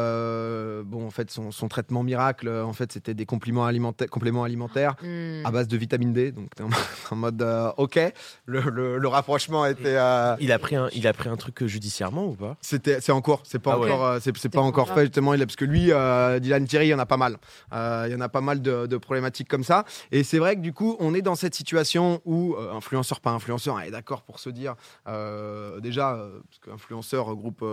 euh, 0.06 0.84
bon, 0.86 1.06
en 1.06 1.10
fait, 1.12 1.30
son, 1.32 1.52
son 1.52 1.68
traitement 1.68 2.04
miracle, 2.04 2.50
en 2.50 2.74
fait, 2.74 2.92
c'était 2.92 3.14
des 3.14 3.26
compléments 3.26 3.66
alimentaires, 3.66 4.10
compléments 4.10 4.44
alimentaires 4.44 4.96
Hmm. 5.02 5.46
à 5.46 5.52
base 5.52 5.68
de 5.68 5.78
vitamine 5.78 6.14
D. 6.14 6.32
Donc, 6.32 6.50
en, 6.60 6.70
en 7.12 7.16
mode, 7.16 7.42
euh, 7.42 7.72
ok, 7.78 8.00
le, 8.46 8.62
le- 8.62 8.98
le 8.98 9.08
rapprochement 9.08 9.66
était, 9.66 9.96
euh, 9.98 10.36
Il 10.40 10.52
a 10.52 10.60
pris 10.60 10.76
un, 10.76 10.90
il 10.94 11.08
a 11.08 11.14
pris 11.14 11.30
un 11.30 11.38
truc 11.38 11.66
judiciairement 11.66 12.26
ou 12.28 12.36
pas? 12.36 12.58
C'était, 12.62 13.02
c'est 13.02 13.12
en 13.12 13.22
cours, 13.22 13.42
c'est 13.46 13.60
pas 13.60 13.74
Ah 13.74 13.80
ouais. 13.80 13.92
encore, 13.92 14.18
c'est, 14.22 14.36
c'est 14.38 14.50
pas 14.50 14.60
pas 14.60 14.66
encore 14.66 14.90
fait 14.90 15.02
justement, 15.02 15.34
il 15.34 15.42
a- 15.42 15.46
parce 15.46 15.56
que 15.56 15.66
lui, 15.66 15.92
euh, 15.92 16.40
Dylan 16.40 16.66
Thierry, 16.66 16.88
il 16.90 16.94
en 16.94 17.00
a 17.00 17.06
pas 17.12 17.18
mal, 17.18 17.36
Euh, 17.74 18.06
il 18.08 18.14
y 18.14 18.16
en 18.16 18.22
a 18.22 18.30
pas 18.30 18.40
mal 18.40 18.62
de, 18.62 18.88
de 18.88 18.98
problématiques 18.98 19.50
comme 19.50 19.66
ça. 19.66 19.84
Et 20.14 20.24
c'est 20.24 20.40
vrai 20.40 20.56
que 20.56 20.62
du 20.62 20.72
coup, 20.72 20.96
on 21.00 21.14
est 21.14 21.22
dans 21.22 21.36
cette 21.36 21.56
situation 21.56 22.22
où 22.24 22.56
euh, 22.56 22.72
influenceur, 22.74 23.20
pas 23.20 23.32
influenceur, 23.32 23.76
on 23.76 23.80
est 23.80 23.92
d'accord 23.92 24.22
pour 24.22 24.40
se 24.40 24.50
dire, 24.50 24.76
euh, 25.08 25.82
déjà, 25.82 26.06
parce 26.50 26.60
qu'influenceur 26.64 27.26
regroupe 27.26 27.64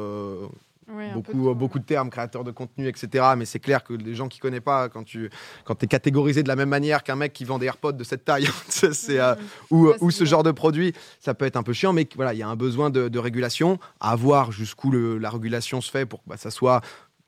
beaucoup, 1.15 1.33
de 1.33 1.55
beaucoup 1.55 1.79
de 1.79 1.85
termes, 1.85 2.11
créateurs 2.11 2.45
de 2.45 2.51
contenu, 2.51 2.89
etc. 2.89 3.35
Mais 3.37 3.45
c'est 3.45 3.59
clair 3.61 3.85
que 3.85 3.93
les 3.93 4.15
gens 4.15 4.29
qui 4.29 4.39
connaissent 4.39 4.61
pas, 4.61 4.89
quand 4.89 5.05
tu 5.05 5.31
quand 5.65 5.83
es 5.83 5.87
catégorisé 5.87 6.43
de 6.43 6.49
la 6.49 6.57
même 6.57 6.69
manière 6.69 7.03
qu'un 7.03 7.17
mec 7.17 7.33
qui 7.33 7.45
vend 7.45 7.59
des 7.59 7.67
AirPods 7.67 7.93
de 7.93 8.05
cette 8.05 8.25
taille, 8.25 8.49
c'est, 8.69 9.21
euh, 9.21 9.35
ou, 9.71 9.89
Ouais, 9.89 9.97
ou 10.01 10.11
c'est 10.11 10.19
ce 10.21 10.25
genre 10.25 10.43
de 10.43 10.51
produit, 10.51 10.93
ça 11.21 11.35
peut 11.35 11.45
être 11.45 11.57
un 11.57 11.63
peu 11.63 11.73
chiant. 11.73 11.93
Mais 11.93 12.09
voilà, 12.17 12.35
il 12.35 12.39
y 12.39 12.43
a 12.43 12.49
un 12.49 12.57
besoin 12.57 12.91
de, 12.91 13.09
de 13.09 13.19
régulation, 13.19 13.79
à 14.01 14.17
voir 14.17 14.51
jusqu'où 14.51 14.91
la 14.91 15.31
régulation 15.31 15.81
se 15.81 15.91
fait 15.91 16.07
pour 16.07 16.23
que 16.23 16.31
bah, 16.31 16.37
ça 16.37 16.51
soit 16.51 16.81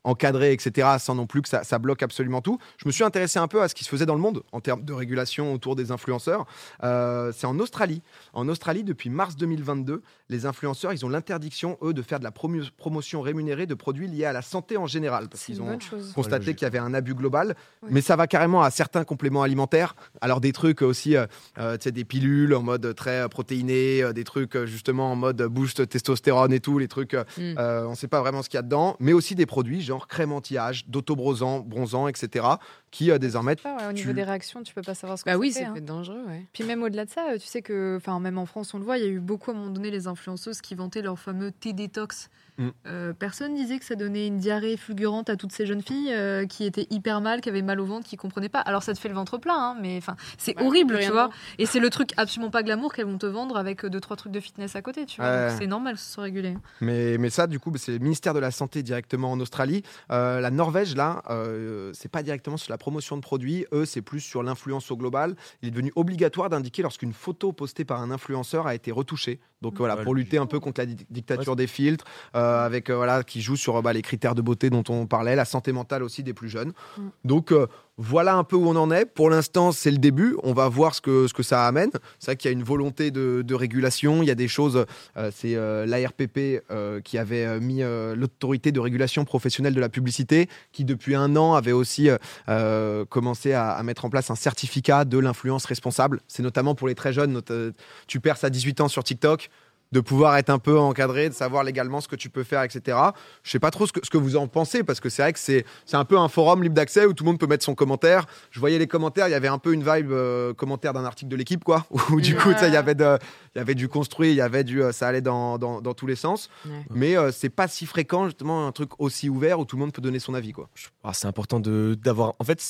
encadré, 0.05 0.53
etc., 0.53 0.89
sans 0.99 1.15
non 1.15 1.27
plus 1.27 1.43
que 1.43 1.49
ça, 1.49 1.63
ça 1.65 1.79
bloque 1.79 2.03
absolument 2.03 2.41
tout. 2.41 2.59
Je 2.79 2.87
me 2.87 2.93
suis 2.93 3.05
intéressé 3.05 3.39
un 3.39 3.49
peu 3.49 3.63
à 3.63 3.69
ce 3.69 3.75
qui 3.75 3.85
se 3.85 3.89
faisait 3.91 4.07
dans 4.07 4.15
le 4.15 4.21
monde 4.21 4.43
en 4.53 4.61
termes 4.61 4.83
de 4.85 4.93
régulation 4.93 5.53
autour 5.53 5.77
des 5.77 5.91
influenceurs. 5.93 6.47
Euh, 6.85 7.33
c'est 7.37 7.47
en 7.47 7.59
Australie. 7.59 8.03
En 8.33 8.49
Australie, 8.49 8.83
depuis 8.85 9.11
mars 9.11 9.37
2022, 9.37 10.03
les 10.29 10.47
influenceurs, 10.47 10.93
ils 10.93 11.05
ont 11.05 11.09
l'interdiction, 11.09 11.77
eux, 11.83 11.93
de 11.93 12.03
faire 12.03 12.19
de 12.19 12.25
la 12.25 12.31
promu- 12.31 12.71
promotion 12.77 13.21
rémunérée 13.21 13.67
de 13.67 13.75
produits 13.75 14.07
liés 14.09 14.25
à 14.25 14.33
la 14.33 14.43
santé 14.43 14.77
en 14.77 14.87
général. 14.87 15.29
Parce 15.29 15.43
C'est 15.43 15.53
qu'ils 15.53 15.63
ont 15.63 15.79
constaté 16.15 16.55
qu'il 16.55 16.63
y 16.63 16.67
avait 16.67 16.79
un 16.79 16.95
abus 16.95 17.15
global, 17.15 17.55
Oui. 17.83 17.91
mais 17.93 18.01
ça 18.01 18.17
va 18.17 18.27
carrément 18.27 18.63
à 18.63 18.71
certains 18.71 19.05
compléments 19.05 19.43
alimentaires. 19.43 19.95
Alors 20.21 20.41
des 20.41 20.53
trucs 20.53 20.83
aussi, 20.83 21.17
euh, 21.17 21.27
euh, 21.59 21.77
tu 21.77 21.85
sais, 21.85 21.93
des 21.93 22.05
pilules 22.05 22.55
en 22.55 22.63
mode 22.63 22.95
très 22.95 23.29
protéiné, 23.29 24.13
des 24.15 24.25
trucs 24.25 24.57
justement 24.65 25.13
en 25.13 25.17
mode 25.17 25.43
boost 25.43 25.89
testostérone 25.89 26.53
et 26.53 26.61
tout, 26.61 26.79
les 26.79 26.89
trucs, 26.89 27.15
Mm. 27.15 27.55
euh, 27.59 27.87
on 27.87 27.91
ne 27.91 27.95
sait 27.97 28.09
pas 28.09 28.21
vraiment 28.21 28.43
ce 28.43 28.49
qu'il 28.49 28.57
y 28.57 28.61
a 28.61 28.63
dedans, 28.63 28.97
mais 29.01 29.13
aussi 29.13 29.35
des 29.35 29.47
produits 29.47 29.83
genre 29.91 30.09
crème 30.09 30.33
anti-âge, 30.33 30.87
d'autobronzant, 30.89 31.61
bronzant, 31.61 32.09
etc., 32.09 32.47
qui 32.91 33.11
euh, 33.11 33.19
désormais 33.19 33.57
Pas, 33.57 33.77
ouais, 33.77 33.87
au 33.89 33.93
niveau 33.93 34.11
tu- 34.11 34.15
des 34.15 34.23
réactions, 34.25 34.63
tu 34.63 34.73
peux 34.75 34.83
pas 34.83 34.95
savoir 34.95 35.19
ce 35.19 35.25
que 35.25 35.31
Bah 35.31 35.37
oui, 35.37 35.53
fait, 35.53 35.61
ça 35.63 35.69
hein. 35.69 35.73
peut 35.73 35.79
être 35.79 35.85
dangereux, 35.85 36.23
ouais. 36.27 36.47
Puis 36.53 36.65
même 36.65 36.83
au-delà 36.83 37.05
de 37.05 37.11
ça, 37.11 37.31
euh, 37.33 37.39
tu 37.39 37.47
sais 37.47 37.63
que, 37.63 37.95
enfin 37.97 38.19
même 38.21 38.39
en 38.39 38.47
France, 38.47 38.73
on 38.75 38.79
le 38.79 38.85
voit, 38.85 38.99
il 38.99 39.05
y 39.05 39.07
a 39.07 39.11
eu 39.11 39.21
beaucoup 39.21 39.51
à 39.51 39.55
un 39.55 39.57
moment 39.59 39.71
donné 39.71 39.91
les 39.91 40.07
influenceuses 40.07 40.61
qui 40.61 40.75
vantaient 40.75 41.03
leur 41.03 41.19
fameux 41.19 41.53
thé 41.53 41.73
détox. 41.73 42.31
Mm. 42.61 42.69
Euh, 42.87 43.13
personne 43.13 43.55
disait 43.55 43.79
que 43.79 43.85
ça 43.85 43.95
donnait 43.95 44.27
une 44.27 44.37
diarrhée 44.39 44.77
fulgurante 44.77 45.31
à 45.31 45.37
toutes 45.37 45.53
ces 45.53 45.65
jeunes 45.67 45.83
filles 45.83 46.13
euh, 46.13 46.47
qui 46.47 46.65
étaient 46.65 46.87
hyper 46.91 47.21
mal, 47.21 47.41
qui 47.41 47.49
avaient 47.49 47.63
mal 47.63 47.81
au 47.81 47.87
ventre, 47.87 48.07
qui 48.07 48.17
comprenaient 48.17 48.49
pas. 48.51 48.61
Alors 48.61 48.83
ça 48.83 48.93
te 48.93 48.99
fait 48.99 49.09
le 49.09 49.15
ventre 49.15 49.39
plein, 49.39 49.55
hein, 49.57 49.77
mais 49.81 49.97
enfin 49.97 50.15
c'est 50.37 50.57
Ouais, 50.61 50.67
horrible, 50.67 50.99
tu 51.01 51.11
vois. 51.11 51.31
Et 51.59 51.65
c'est 51.67 51.81
le 51.81 51.89
truc 51.91 52.11
absolument 52.19 52.51
pas 52.51 52.63
glamour 52.63 52.93
qu'elles 52.93 53.07
vont 53.07 53.17
te 53.19 53.27
vendre 53.27 53.57
avec 53.57 53.85
euh, 53.85 53.89
deux 53.91 54.01
trois 54.01 54.17
trucs 54.17 54.33
de 54.33 54.41
fitness 54.41 54.77
à 54.77 54.83
côté, 54.83 55.07
tu 55.07 55.21
vois. 55.21 55.31
Ouais. 55.31 55.55
C'est 55.59 55.67
normal 55.67 55.95
que 55.95 56.01
ce 56.01 56.13
soit 56.13 56.25
régulé. 56.25 56.55
Mais, 56.83 57.17
mais 57.19 57.31
ça, 57.31 57.47
du 57.47 57.59
coup, 57.59 57.73
c'est 57.79 57.93
le 57.93 57.99
ministère 57.99 58.35
de 58.35 58.41
la 58.41 58.51
Santé 58.51 58.83
directement 58.83 59.33
en 59.33 59.41
Australie. 59.41 59.83
Euh, 60.11 60.41
la 60.41 60.51
Norvège, 60.51 60.95
là, 60.97 61.23
euh, 61.31 61.93
c'est 61.95 62.11
pas 62.11 62.23
directement 62.23 62.57
sur 62.59 62.71
la 62.73 62.79
promotion 62.79 63.17
de 63.17 63.23
produits. 63.23 63.65
Eux, 63.73 63.87
c'est 63.87 64.03
plus 64.03 64.21
sur 64.21 64.43
l'influence 64.43 64.91
au 64.91 64.97
global. 64.97 65.35
Il 65.63 65.69
est 65.69 65.71
devenu 65.71 65.93
obligatoire 65.97 66.51
d'indiquer 66.51 66.83
lorsqu'une 66.83 67.13
photo 67.15 67.53
postée 67.53 67.85
par 67.87 68.01
un 68.03 68.11
influenceur 68.11 68.67
a 68.67 68.75
été 68.75 68.91
retouchée. 68.93 69.41
Donc 69.63 69.77
voilà, 69.77 69.97
Ouais, 69.97 70.05
pour 70.05 70.15
lutter 70.15 70.39
un 70.39 70.47
peu 70.47 70.59
contre 70.59 70.81
la 70.81 70.87
di- 70.87 71.07
dictature 71.11 71.53
Ouais, 71.53 71.57
des 71.57 71.67
filtres, 71.67 72.05
euh, 72.35 72.50
avec 72.59 72.91
euh, 72.91 72.97
voilà, 72.97 73.23
qui 73.23 73.41
joue 73.41 73.57
sur 73.57 73.77
euh, 73.77 73.83
bah, 73.83 73.93
les 73.93 74.03
critères 74.03 74.35
de 74.35 74.43
beauté 74.43 74.71
dont 74.71 74.85
on 74.89 75.07
parlait, 75.07 75.37
la 75.37 75.45
santé 75.45 75.73
mentale 75.73 76.03
aussi 76.03 76.23
des 76.23 76.35
plus 76.35 76.49
jeunes. 76.49 76.73
Mm. 76.99 77.03
Donc 77.25 77.53
euh, 77.53 77.67
voilà 77.97 78.35
un 78.37 78.45
peu 78.45 78.57
où 78.57 78.67
on 78.67 78.77
en 78.77 78.91
est. 78.91 79.05
Pour 79.05 79.29
l'instant, 79.29 79.73
c'est 79.73 79.91
le 79.91 79.99
début. 79.99 80.35
On 80.43 80.55
va 80.55 80.69
voir 80.69 80.95
ce 80.95 81.03
que, 81.03 81.27
ce 81.27 81.35
que 81.35 81.43
ça 81.43 81.67
amène. 81.67 81.91
C'est 82.19 82.27
vrai 82.31 82.37
qu'il 82.37 82.51
y 82.51 82.55
a 82.55 82.57
une 82.57 82.63
volonté 82.65 83.11
de, 83.11 83.43
de 83.43 83.55
régulation. 83.55 84.23
Il 84.23 84.27
y 84.27 84.31
a 84.31 84.35
des 84.35 84.49
choses. 84.49 84.87
euh, 85.19 85.31
c'est 85.35 85.55
euh, 85.55 85.85
l'ARPP 85.85 86.63
euh, 86.71 87.01
qui 87.03 87.19
avait 87.19 87.45
euh, 87.45 87.61
mis 87.61 87.83
euh, 87.83 88.17
l'autorité 88.17 88.73
de 88.73 88.81
régulation 88.81 89.27
professionnelle 89.27 89.75
de 89.75 89.81
la 89.81 89.91
publicité, 89.91 90.49
qui 90.73 90.85
depuis 90.85 91.15
un 91.15 91.37
an 91.37 91.53
avait 91.55 91.73
aussi 91.73 92.09
euh, 92.09 92.17
euh, 92.49 93.05
commencé 93.05 93.53
à, 93.53 93.73
à 93.73 93.83
mettre 93.83 94.07
en 94.07 94.11
place 94.11 94.31
un 94.31 94.35
certificat 94.35 95.05
de 95.05 95.19
l'influence 95.19 95.67
responsable. 95.67 96.21
C'est 96.27 96.43
notamment 96.43 96.75
pour 96.75 96.89
les 96.89 96.95
très 96.95 97.13
jeunes. 97.13 97.43
Euh, 97.51 97.73
tu 98.07 98.19
perces 98.21 98.45
à 98.45 98.51
18 98.51 98.81
ans 98.81 98.89
sur 98.89 99.05
TikTok 99.05 99.51
de 99.93 100.01
pouvoir 100.01 100.37
être 100.37 100.51
un 100.51 100.59
peu 100.59 100.79
encadré, 100.79 101.29
de 101.29 101.35
savoir 101.35 101.65
légalement 101.65 102.01
ce 102.01 102.09
que 102.09 102.17
tu 102.17 102.31
peux 102.31 102.45
faire, 102.45 102.63
etc. 102.63 102.97
Je 103.43 103.51
sais 103.51 103.59
pas 103.59 103.71
trop 103.71 103.87
ce 103.87 103.93
que, 103.93 104.01
ce 104.03 104.11
que 104.11 104.19
vous 104.19 104.37
en 104.37 104.47
pensez, 104.47 104.85
parce 104.85 105.01
que 105.01 105.09
c'est 105.09 105.23
vrai 105.23 105.33
que 105.33 105.39
c'est 105.39 105.65
c'est 105.85 105.97
un 105.97 106.05
peu 106.05 106.17
un 106.17 106.29
forum 106.29 106.63
libre 106.63 106.75
d'accès 106.75 107.07
où 107.07 107.13
tout 107.13 107.25
le 107.25 107.31
monde 107.31 107.41
peut 107.41 107.47
mettre 107.47 107.65
son 107.65 107.75
commentaire. 107.75 108.27
Je 108.51 108.61
voyais 108.61 108.79
les 108.79 108.87
commentaires, 108.87 109.27
il 109.29 109.33
y 109.33 109.35
avait 109.35 109.49
un 109.49 109.59
peu 109.59 109.73
une 109.73 109.83
vibe 109.83 110.13
euh, 110.13 110.55
commentaire 110.55 110.93
d'un 110.93 111.05
article 111.05 111.31
de 111.31 111.37
l'équipe, 111.37 111.65
quoi. 111.65 111.87
Où 112.11 112.21
du 112.21 112.37
coup, 112.37 112.51
il 112.51 112.73
y 112.73 112.77
avait 112.77 112.95
de, 112.95 113.19
y 113.57 113.59
avait 113.59 113.75
du 113.75 113.89
construit, 113.89 114.31
il 114.31 114.37
y 114.37 114.41
avait 114.41 114.65
du, 114.65 114.83
euh, 114.83 114.93
ça 114.93 115.09
allait 115.09 115.21
dans, 115.21 115.59
dans, 115.59 115.81
dans 115.81 115.95
tous 115.95 116.07
les 116.07 116.17
sens. 116.17 116.51
Ouais. 116.67 116.85
Mais 116.91 117.17
euh, 117.17 117.33
c'est 117.33 117.51
pas 117.51 117.67
si 117.67 117.87
fréquent 117.87 118.27
justement 118.27 118.67
un 118.67 118.73
truc 118.73 118.91
aussi 118.99 119.29
ouvert 119.29 119.59
où 119.59 119.65
tout 119.65 119.77
le 119.77 119.81
monde 119.81 119.93
peut 119.93 120.03
donner 120.03 120.21
son 120.21 120.35
avis, 120.35 120.53
quoi. 120.53 120.69
Ah, 121.03 121.13
c'est 121.13 121.27
important 121.27 121.59
de 121.59 121.99
d'avoir. 122.01 122.35
En 122.39 122.45
fait, 122.45 122.63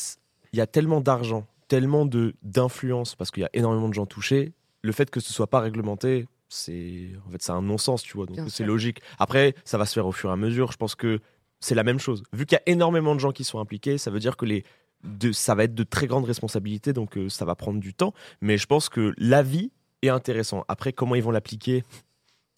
il 0.53 0.59
y 0.59 0.63
a 0.63 0.67
tellement 0.67 1.01
d'argent, 1.01 1.47
tellement 1.69 2.07
de 2.07 2.35
d'influence 2.43 3.15
parce 3.15 3.31
qu'il 3.31 3.43
y 3.43 3.47
a 3.47 3.51
énormément 3.53 3.89
de 3.89 3.95
gens 3.95 4.07
touchés. 4.07 4.53
Le 4.83 4.93
fait 4.93 5.11
que 5.11 5.21
ce 5.21 5.33
soit 5.33 5.47
pas 5.47 5.61
réglementé, 5.61 6.27
c'est 6.51 7.11
en 7.27 7.31
fait 7.31 7.43
c'est 7.43 7.53
un 7.53 7.63
non-sens, 7.63 8.03
tu 8.03 8.17
vois. 8.17 8.27
Donc 8.27 8.39
c'est 8.49 8.65
logique. 8.65 9.01
Après, 9.19 9.55
ça 9.65 9.79
va 9.79 9.87
se 9.87 9.95
faire 9.95 10.07
au 10.07 10.13
fur 10.13 10.29
et 10.29 10.33
à 10.33 10.37
mesure. 10.37 10.73
Je 10.73 10.77
pense 10.77 10.95
que 10.95 11.21
c'est 11.61 11.75
la 11.75 11.85
même 11.85 11.99
chose. 11.99 12.23
Vu 12.33 12.45
qu'il 12.45 12.57
y 12.57 12.59
a 12.59 12.73
énormément 12.73 13.15
de 13.15 13.21
gens 13.21 13.33
qui 13.33 13.45
sont 13.45 13.59
impliqués, 13.59 13.97
ça 13.97 14.11
veut 14.11 14.21
dire 14.21 14.37
que 14.37 14.45
les 14.45 14.65
de, 15.05 15.33
ça 15.33 15.55
va 15.55 15.65
être 15.65 15.75
de 15.75 15.83
très 15.83 16.07
grandes 16.07 16.27
responsabilités, 16.27 16.93
donc 16.93 17.17
euh, 17.17 17.29
ça 17.29 17.45
va 17.45 17.55
prendre 17.55 17.81
du 17.81 17.95
temps. 17.95 18.13
Mais 18.41 18.59
je 18.59 18.67
pense 18.67 18.89
que 18.89 19.15
l'avis 19.17 19.73
est 20.03 20.09
intéressant. 20.09 20.65
Après, 20.69 20.93
comment 20.93 21.15
ils 21.15 21.23
vont 21.23 21.31
l'appliquer 21.31 21.85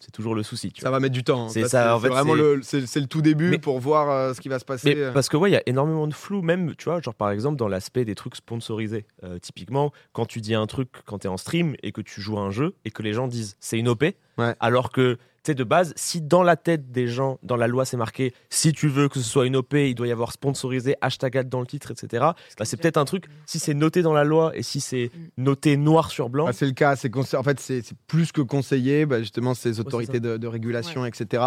c'est 0.05 0.11
toujours 0.11 0.35
le 0.35 0.43
souci. 0.43 0.73
Tu 0.73 0.81
Ça 0.81 0.89
vois. 0.89 0.99
va 0.99 1.01
mettre 1.03 1.15
du 1.15 1.23
temps. 1.25 1.45
hein. 1.47 1.49
C'est 1.49 1.61
Parce 1.61 1.71
ça, 1.73 1.85
que 1.85 1.91
en 1.93 2.01
fait, 2.01 2.09
vraiment 2.09 2.35
le, 2.35 2.61
c'est 2.63 2.87
c'est 2.87 3.01
le 3.01 3.07
tout 3.07 3.23
début 3.23 3.51
Mais- 3.51 3.59
pour 3.59 3.79
voir 3.79 4.11
euh, 4.11 4.35
ce 4.35 4.41
qui 4.41 4.49
va 4.49 4.59
se 4.59 4.65
passer. 4.65 4.95
Mais 4.95 5.13
parce 5.13 5.29
que 5.29 5.37
ouais, 5.37 5.51
il 5.51 5.53
y 5.53 5.57
a 5.57 5.63
énormément 5.67 6.07
de 6.07 6.15
flou, 6.15 6.43
même, 6.43 6.75
tu 6.77 6.87
vois, 6.87 7.01
genre 7.01 7.15
par 7.15 7.31
exemple 7.31 7.57
dans 7.57 7.69
l'aspect 7.69 8.05
des 8.05 8.15
trucs 8.15 8.35
sponsorisés. 8.37 9.07
Euh, 9.25 9.39
typiquement, 9.39 9.93
quand 10.13 10.27
tu 10.27 10.41
dis 10.41 10.55
un 10.55 10.67
truc 10.67 10.89
quand 11.07 11.21
tu 11.21 11.27
es 11.27 11.31
en 11.31 11.37
stream 11.37 11.75
et 11.83 11.93
que 11.93 12.01
tu 12.01 12.21
joues 12.21 12.39
à 12.39 12.43
un 12.43 12.51
jeu 12.51 12.75
et 12.85 12.91
que 12.91 13.03
les 13.03 13.13
gens 13.13 13.29
disent 13.29 13.57
c'est 13.61 13.79
une 13.79 13.89
OP, 13.89 14.03
Ouais. 14.39 14.55
alors 14.61 14.91
que 14.91 15.19
sais, 15.47 15.55
de 15.55 15.65
base, 15.65 15.93
si 15.97 16.21
dans 16.21 16.43
la 16.43 16.57
tête 16.57 16.93
des 16.93 17.09
gens, 17.09 17.39
dans 17.43 17.57
la 17.57 17.67
loi, 17.67 17.85
c'est 17.85 17.97
marqué 17.97 18.33
si 18.51 18.73
tu 18.73 18.89
veux 18.89 19.09
que 19.09 19.19
ce 19.19 19.29
soit 19.29 19.47
une 19.47 19.57
OP, 19.57 19.75
il 19.75 19.95
doit 19.95 20.07
y 20.07 20.13
avoir 20.13 20.33
sponsorisé, 20.33 20.95
hashtag 21.01 21.37
ad 21.39 21.49
dans 21.49 21.61
le 21.61 21.67
titre, 21.67 21.91
etc. 21.91 22.23
Bah, 22.59 22.65
c'est 22.65 22.77
peut-être 22.77 22.97
un 22.97 23.05
truc, 23.05 23.25
si 23.47 23.59
c'est 23.59 23.75
noté 23.75 24.03
dans 24.03 24.13
la 24.13 24.25
loi 24.25 24.53
et 24.57 24.63
si 24.63 24.81
c'est 24.81 25.11
noté 25.37 25.77
noir 25.77 26.11
sur 26.11 26.29
blanc, 26.29 26.47
Ah, 26.49 26.53
c'est 26.53 26.67
le 26.67 26.73
cas. 26.73 26.97
C'est 26.97 27.09
conse- 27.09 27.37
en 27.37 27.43
fait 27.43 27.59
c'est 27.61 27.83
c'est 27.83 27.97
plus 28.07 28.31
que 28.33 28.41
conseillé. 28.41 29.07
bah, 29.07 29.19
justement, 29.21 29.55
ces 29.55 29.81
autorités 29.81 30.21
de, 30.21 30.37
de 30.37 30.47
régulation, 30.47 31.05
etc. 31.07 31.43